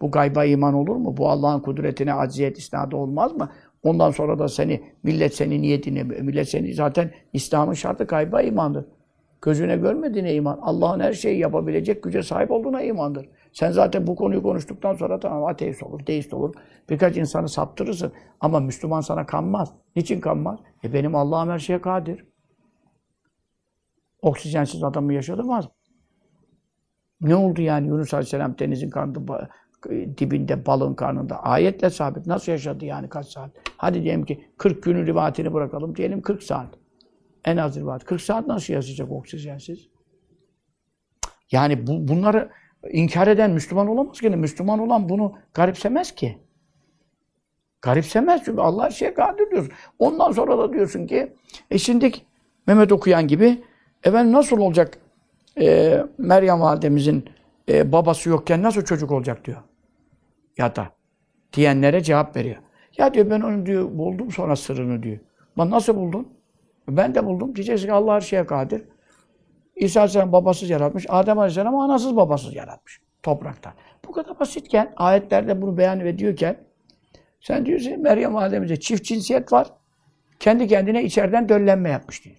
bu 0.01 0.11
gayba 0.11 0.45
iman 0.45 0.75
olur 0.75 0.97
mu? 0.97 1.17
Bu 1.17 1.29
Allah'ın 1.29 1.61
kudretine 1.61 2.15
acziyet 2.15 2.59
isnadı 2.59 2.97
olmaz 2.97 3.33
mı? 3.33 3.53
Ondan 3.83 4.11
sonra 4.11 4.39
da 4.39 4.49
seni 4.49 4.83
millet 5.03 5.35
seni 5.35 5.63
niye 5.63 5.83
dinlemiyor? 5.83 6.21
Millet 6.21 6.49
seni 6.49 6.75
zaten 6.75 7.11
İslam'ın 7.33 7.73
şartı 7.73 8.05
gayba 8.05 8.43
imandır. 8.43 8.85
Gözüne 9.43 9.77
görmediğine 9.77 10.35
iman. 10.35 10.59
Allah'ın 10.63 11.01
her 11.01 11.13
şeyi 11.13 11.39
yapabilecek 11.39 12.03
güce 12.03 12.23
sahip 12.23 12.51
olduğuna 12.51 12.83
imandır. 12.83 13.29
Sen 13.53 13.71
zaten 13.71 14.07
bu 14.07 14.17
konuyu 14.17 14.43
konuştuktan 14.43 14.95
sonra 14.95 15.21
tamam 15.21 15.45
ateist 15.45 15.83
olur, 15.83 16.07
deist 16.07 16.35
olur. 16.35 16.55
Birkaç 16.91 17.17
insanı 17.17 17.49
saptırırsın. 17.49 18.13
Ama 18.41 18.61
Müslüman 18.61 19.01
sana 19.01 19.27
kanmaz. 19.27 19.73
Niçin 19.97 20.21
kanmaz? 20.21 20.59
E 20.85 20.93
benim 20.93 21.15
Allah'ım 21.15 21.51
her 21.51 21.59
şeye 21.59 21.81
kadir. 21.81 22.27
Oksijensiz 24.23 24.85
adamı 24.85 25.15
yaşatmaz. 25.15 25.69
Ne 27.21 27.37
oldu 27.37 27.63
yani 27.63 27.87
Yunus 27.87 28.15
Aleyhisselam 28.15 28.59
denizin 28.59 28.91
karnında, 28.91 29.49
dibinde, 29.91 30.67
balın 30.67 30.95
karnında? 30.95 31.43
Ayetle 31.43 31.91
sabit. 31.91 32.27
Nasıl 32.27 32.53
yaşadı 32.53 32.85
yani 32.85 33.09
kaç 33.09 33.27
saat? 33.27 33.51
Hadi 33.77 34.03
diyelim 34.03 34.25
ki 34.25 34.45
40 34.59 34.83
günün 34.83 35.07
rivayetini 35.07 35.53
bırakalım. 35.53 35.97
Diyelim 35.97 36.23
40 36.23 36.43
saat. 36.43 36.69
En 37.45 37.57
az 37.57 37.77
rivayet. 37.77 38.05
40 38.05 38.21
saat 38.21 38.47
nasıl 38.47 38.75
yaşayacak 38.75 39.11
oksijensiz? 39.11 39.89
Yani 41.53 41.87
bu, 41.87 42.09
bunları 42.09 42.51
inkar 42.91 43.27
eden 43.27 43.51
Müslüman 43.51 43.89
olamaz 43.89 44.21
ki. 44.21 44.31
Müslüman 44.31 44.79
olan 44.79 45.09
bunu 45.09 45.35
garipsemez 45.55 46.15
ki. 46.15 46.39
Garipsemez 47.83 48.43
çünkü 48.45 48.61
Allah 48.61 48.85
her 48.85 48.91
şeye 48.91 49.15
kadir 49.15 49.51
diyorsun. 49.51 49.73
Ondan 49.99 50.33
sonra 50.33 50.59
da 50.59 50.73
diyorsun 50.73 51.07
ki, 51.07 51.33
e 51.71 51.79
şimdi 51.79 52.13
Mehmet 52.67 52.93
okuyan 52.93 53.29
gibi, 53.29 53.63
efendim 54.05 54.33
nasıl 54.33 54.59
olacak 54.59 54.99
e, 55.61 55.99
Meryem 56.19 56.61
validemizin 56.61 57.25
e, 57.69 57.93
babası 57.93 58.29
yokken 58.29 58.63
nasıl 58.63 58.85
çocuk 58.85 59.11
olacak 59.13 59.45
diyor. 59.45 59.63
Ya 60.59 60.77
da 60.77 60.93
diyenlere 61.53 62.03
cevap 62.03 62.37
veriyor. 62.37 62.57
Ya 62.99 63.15
diyor 63.15 63.31
ben 63.31 63.41
onu 63.41 63.67
diyor 63.67 63.99
buldum 63.99 64.31
sonra 64.31 64.57
sırrını 64.57 65.03
diyor. 65.03 65.19
Ben 65.59 65.71
nasıl 65.71 65.97
buldun? 65.97 66.29
Ben 66.89 67.15
de 67.15 67.27
buldum. 67.27 67.57
Diyeceksin 67.57 67.87
ki 67.87 67.93
Allah 67.93 68.15
her 68.15 68.21
şeye 68.21 68.47
kadir. 68.47 68.85
İsa 69.77 70.01
Aleyhisselam 70.01 70.33
babasız 70.33 70.71
yaratmış. 70.71 71.07
Adem 71.09 71.39
Aleyhisselam 71.39 71.77
anasız 71.77 72.17
babasız 72.17 72.55
yaratmış. 72.55 73.01
Topraktan. 73.23 73.73
Bu 74.09 74.13
kadar 74.13 74.41
basitken, 74.41 74.93
ayetlerde 74.97 75.63
bunu 75.63 75.77
beyan 75.77 76.01
ediyorken 76.01 76.57
sen 77.41 77.67
diyorsun 77.67 78.03
Meryem 78.03 78.35
Validemize 78.35 78.81
çift 78.81 79.05
cinsiyet 79.05 79.53
var. 79.53 79.67
Kendi 80.41 80.69
kendine 80.69 81.05
içeriden 81.05 81.49
döllenme 81.49 81.91
yapmış 81.91 82.25
diyor. 82.25 82.37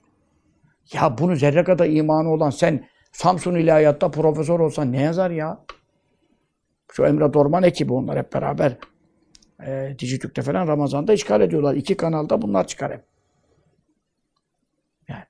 Ya 0.93 1.17
bunu 1.17 1.35
zerre 1.35 1.63
kadar 1.63 1.85
imanı 1.85 2.29
olan 2.29 2.49
sen 2.49 2.85
Samsun 3.11 3.55
İlahiyat'ta 3.55 4.11
profesör 4.11 4.59
olsan 4.59 4.91
ne 4.91 5.01
yazar 5.01 5.31
ya? 5.31 5.65
Şu 6.95 7.05
Emre 7.05 7.33
Dorman 7.33 7.63
ekibi 7.63 7.93
onlar 7.93 8.17
hep 8.17 8.33
beraber 8.33 8.77
e, 9.65 9.95
Dijitürk'te 9.99 10.41
falan 10.41 10.67
Ramazan'da 10.67 11.13
işgal 11.13 11.41
ediyorlar. 11.41 11.75
İki 11.75 11.97
kanalda 11.97 12.41
bunlar 12.41 12.67
çıkar 12.67 12.91
hep. 12.91 13.03
Yani. 15.07 15.23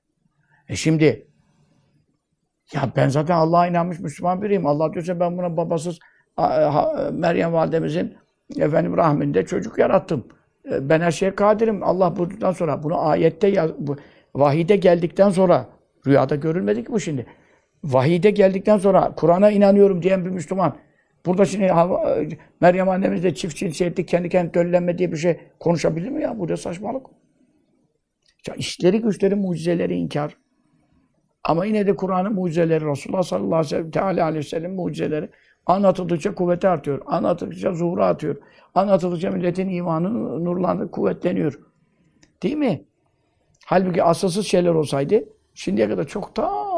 E 0.68 0.76
şimdi 0.76 1.26
ya 2.72 2.92
ben 2.96 3.08
zaten 3.08 3.34
Allah'a 3.34 3.66
inanmış 3.66 4.00
Müslüman 4.00 4.42
biriyim. 4.42 4.66
Allah 4.66 4.92
diyorsa 4.92 5.20
ben 5.20 5.38
buna 5.38 5.56
babasız 5.56 5.98
Meryem 7.12 7.52
validemizin 7.52 8.16
efendim 8.58 8.96
rahminde 8.96 9.46
çocuk 9.46 9.78
yarattım. 9.78 10.28
E, 10.70 10.88
ben 10.88 11.00
her 11.00 11.10
şeye 11.10 11.34
kadirim. 11.34 11.82
Allah 11.82 12.16
bulduktan 12.16 12.52
sonra 12.52 12.82
bunu 12.82 13.08
ayette 13.08 13.48
yaz, 13.48 13.70
bu, 13.78 13.96
vahide 14.34 14.76
geldikten 14.76 15.30
sonra 15.30 15.66
rüyada 16.06 16.34
görülmedi 16.34 16.84
ki 16.84 16.92
bu 16.92 17.00
şimdi. 17.00 17.26
Vahide 17.84 18.30
geldikten 18.30 18.78
sonra 18.78 19.14
Kur'an'a 19.16 19.50
inanıyorum 19.50 20.02
diyen 20.02 20.24
bir 20.24 20.30
Müslüman 20.30 20.76
burada 21.26 21.44
şimdi 21.44 21.72
Meryem 22.60 22.88
annemizle 22.88 23.34
çift 23.34 23.56
cinsiyetlik 23.56 24.08
kendi 24.08 24.28
kendine 24.28 24.54
döllenme 24.54 24.98
diye 24.98 25.12
bir 25.12 25.16
şey 25.16 25.40
konuşabilir 25.60 26.08
mi 26.08 26.22
ya? 26.22 26.38
Bu 26.38 26.48
da 26.48 26.56
saçmalık. 26.56 27.06
Ya 28.48 28.54
işleri 28.54 29.00
güçleri 29.00 29.34
mucizeleri 29.34 29.94
inkar. 29.94 30.36
Ama 31.44 31.64
yine 31.64 31.86
de 31.86 31.96
Kur'an'ın 31.96 32.34
mucizeleri, 32.34 32.86
Resulullah 32.86 33.22
sallallahu 33.22 33.76
aleyhi 34.00 34.38
ve 34.38 34.42
sellem, 34.42 34.74
mucizeleri 34.74 35.28
anlatıldıkça 35.66 36.34
kuvveti 36.34 36.68
artıyor. 36.68 37.02
Anlatıldıkça 37.06 37.72
zuhuru 37.72 38.04
atıyor. 38.04 38.36
Anlatıldıkça 38.74 39.30
milletin 39.30 39.68
imanı 39.68 40.44
nurlanır, 40.44 40.90
kuvvetleniyor. 40.90 41.60
Değil 42.42 42.56
mi? 42.56 42.84
Halbuki 43.66 44.02
asılsız 44.02 44.46
şeyler 44.46 44.70
olsaydı 44.70 45.24
şimdiye 45.54 45.88
kadar 45.88 46.04
çoktan 46.04 46.73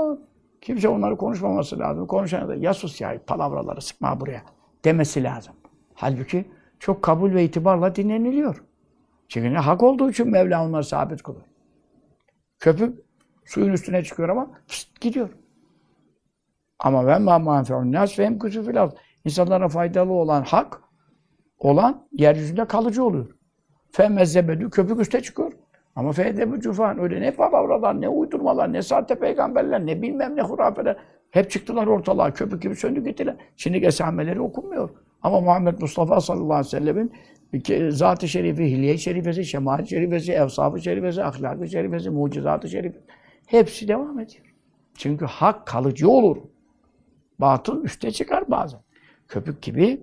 kimse 0.66 0.88
onları 0.88 1.16
konuşmaması 1.16 1.78
lazım. 1.78 2.06
Konuşan 2.06 2.48
da 2.48 2.54
ya 2.54 2.74
sus 2.74 3.00
ya 3.00 3.20
palavraları 3.26 3.80
sıkma 3.80 4.20
buraya 4.20 4.42
demesi 4.84 5.22
lazım. 5.22 5.54
Halbuki 5.94 6.44
çok 6.78 7.02
kabul 7.02 7.34
ve 7.34 7.44
itibarla 7.44 7.94
dinleniliyor. 7.94 8.64
Çünkü 9.28 9.52
ne 9.52 9.58
hak 9.58 9.82
olduğu 9.82 10.10
için 10.10 10.30
Mevla 10.30 10.64
onları 10.64 10.84
sabit 10.84 11.22
kılıyor. 11.22 11.44
Köpük 12.58 12.98
suyun 13.44 13.72
üstüne 13.72 14.04
çıkıyor 14.04 14.28
ama 14.28 14.50
fıst 14.66 15.00
gidiyor. 15.00 15.28
Ama 16.78 17.06
ben 17.06 17.22
ma 17.22 17.38
manfe'un 17.38 17.92
nas 17.92 18.18
ve 18.18 18.26
hem 18.26 18.38
fil. 18.38 18.76
İnsanlara 19.24 19.68
faydalı 19.68 20.12
olan 20.12 20.42
hak 20.42 20.82
olan 21.58 22.08
yeryüzünde 22.12 22.64
kalıcı 22.64 23.04
oluyor. 23.04 23.26
Fe 23.90 24.08
mezzebedü 24.08 24.70
köpük 24.70 25.00
üste 25.00 25.22
çıkıyor. 25.22 25.52
Ama 25.96 26.12
fedebu 26.12 26.60
cufan 26.60 26.98
öyle 26.98 27.20
ne 27.20 27.30
palavralar, 27.30 28.00
ne 28.00 28.08
uydurmalar, 28.08 28.72
ne 28.72 28.82
sahte 28.82 29.14
peygamberler, 29.14 29.86
ne 29.86 30.02
bilmem 30.02 30.36
ne 30.36 30.42
hurafeler. 30.42 30.96
Hep 31.30 31.50
çıktılar 31.50 31.86
ortalığa. 31.86 32.32
Köpük 32.32 32.62
gibi 32.62 32.76
söndü 32.76 33.04
gittiler. 33.04 33.36
Şimdi 33.56 33.78
esameleri 33.78 34.40
okunmuyor. 34.40 34.90
Ama 35.22 35.40
Muhammed 35.40 35.80
Mustafa 35.80 36.20
sallallahu 36.20 36.54
aleyhi 36.54 36.66
ve 36.66 36.70
sellemin 36.70 37.12
Zat-ı 37.90 38.28
Şerifi, 38.28 38.64
Hilye-i 38.64 38.98
Şerifesi, 38.98 39.44
Şemaat-i 39.44 39.88
Şerifesi, 39.88 40.32
Evsaf-ı 40.32 40.80
Şerifesi, 40.80 41.24
Ahlak-ı 41.24 41.68
Şerifesi, 41.68 42.10
Mucizat-ı 42.10 42.68
Şerifesi. 42.68 43.04
Hepsi 43.46 43.88
devam 43.88 44.18
ediyor. 44.18 44.44
Çünkü 44.94 45.24
hak 45.24 45.66
kalıcı 45.66 46.08
olur. 46.08 46.36
Batıl 47.38 47.84
üste 47.84 48.10
çıkar 48.10 48.50
bazen. 48.50 48.80
Köpük 49.28 49.62
gibi 49.62 50.00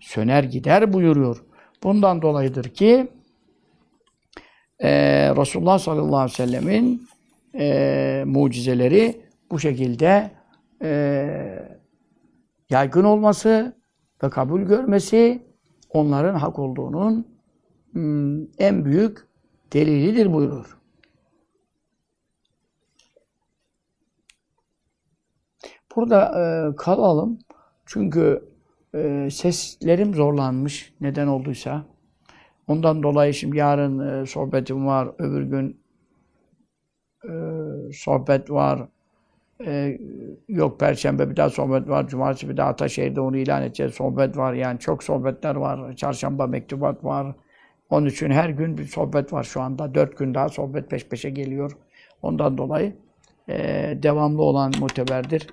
söner 0.00 0.44
gider 0.44 0.92
buyuruyor. 0.92 1.44
Bundan 1.82 2.22
dolayıdır 2.22 2.64
ki 2.64 3.08
e, 4.82 4.90
Resulullah 5.36 5.78
sallallahu 5.78 6.16
aleyhi 6.16 6.32
ve 6.32 6.46
sellemin 6.46 7.08
e, 7.58 8.24
mucizeleri 8.26 9.22
bu 9.50 9.58
şekilde 9.58 10.30
e, 10.82 11.68
yaygın 12.70 13.04
olması 13.04 13.76
ve 14.22 14.30
kabul 14.30 14.60
görmesi 14.60 15.46
onların 15.90 16.34
hak 16.34 16.58
olduğunun 16.58 17.26
hmm, 17.92 18.42
en 18.42 18.84
büyük 18.84 19.26
delilidir 19.72 20.32
buyurur. 20.32 20.78
Burada 25.96 26.24
e, 26.24 26.76
kalalım. 26.76 27.38
Çünkü 27.86 28.48
e, 28.94 29.28
seslerim 29.32 30.14
zorlanmış. 30.14 30.94
Neden 31.00 31.26
olduysa. 31.26 31.84
Ondan 32.68 33.02
dolayı 33.02 33.34
şimdi 33.34 33.56
yarın 33.56 34.22
e, 34.22 34.26
sohbetim 34.26 34.86
var. 34.86 35.08
Öbür 35.18 35.42
gün 35.42 35.80
e, 37.24 37.32
sohbet 37.92 38.50
var. 38.50 38.88
E, 39.66 39.98
yok 40.48 40.80
Perşembe 40.80 41.30
bir 41.30 41.36
daha 41.36 41.50
sohbet 41.50 41.88
var. 41.88 42.08
Cumartesi 42.08 42.48
bir 42.48 42.56
daha 42.56 42.68
Ataşehir'de 42.68 43.20
onu 43.20 43.36
ilan 43.36 43.62
edeceğiz. 43.62 43.94
Sohbet 43.94 44.36
var. 44.36 44.54
Yani 44.54 44.78
çok 44.78 45.02
sohbetler 45.02 45.54
var. 45.54 45.96
Çarşamba 45.96 46.46
mektubat 46.46 47.04
var. 47.04 47.34
Onun 47.90 48.06
için 48.06 48.30
her 48.30 48.48
gün 48.48 48.78
bir 48.78 48.84
sohbet 48.84 49.32
var 49.32 49.42
şu 49.42 49.60
anda. 49.60 49.94
Dört 49.94 50.18
gün 50.18 50.34
daha 50.34 50.48
sohbet 50.48 50.90
peş 50.90 51.08
peşe 51.08 51.30
geliyor. 51.30 51.72
Ondan 52.22 52.58
dolayı 52.58 52.96
e, 53.48 53.54
devamlı 54.02 54.42
olan 54.42 54.72
muteberdir. 54.80 55.46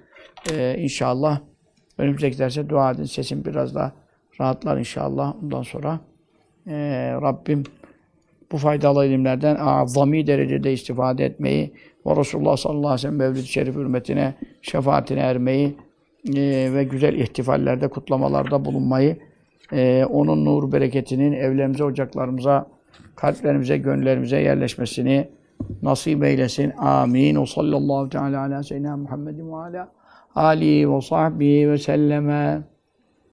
E, 0.52 0.76
inşallah 0.78 1.40
önümüzdeki 1.98 2.38
derse 2.40 2.70
dua 2.70 2.92
edin. 2.92 3.04
Sesim 3.04 3.46
biraz 3.46 3.76
daha 3.76 3.92
rahatlar 4.40 4.78
inşallah. 4.78 5.44
Ondan 5.44 5.62
sonra 5.62 6.00
e, 6.70 6.76
Rabbim 7.22 7.64
bu 8.52 8.58
faydalı 8.58 9.06
ilimlerden 9.06 9.56
azami 9.56 10.28
derecede 10.28 10.74
istifade 10.74 11.26
etmeyi 11.26 11.74
ve 12.06 12.16
Resulullah 12.16 12.58
sallallahu 12.58 12.88
aleyhi 12.88 12.94
ve 12.94 13.02
sellem 13.02 13.16
Mevlid-i 13.16 13.48
Şerif 13.48 13.76
hürmetine, 13.76 14.34
şefaatine 14.62 15.20
ermeyi 15.20 15.76
e, 16.36 16.70
ve 16.74 16.84
güzel 16.84 17.14
ihtifallerde, 17.14 17.88
kutlamalarda 17.88 18.66
bulunmayı, 18.66 19.18
e, 19.74 20.06
onun 20.06 20.46
nur 20.46 20.72
bereketinin 20.72 21.32
evlerimize, 21.32 21.84
ocaklarımıza, 21.84 22.68
kalplerimize, 23.16 23.78
gönüllerimize 23.78 24.42
yerleşmesini 24.42 25.30
nasip 25.82 26.24
eylesin. 26.24 26.72
Amin. 26.78 27.36
O 27.36 27.46
sallallahu 27.46 28.10
teala 28.10 28.42
ala 28.42 28.64
seyyidina 28.64 28.98
Muhammedin 28.98 29.52
ve 29.52 29.56
ala 29.56 29.92
alihi 30.36 30.94
ve 30.94 31.02
sahbihi 31.02 31.72
ve 31.72 31.78
selleme. 31.78 32.62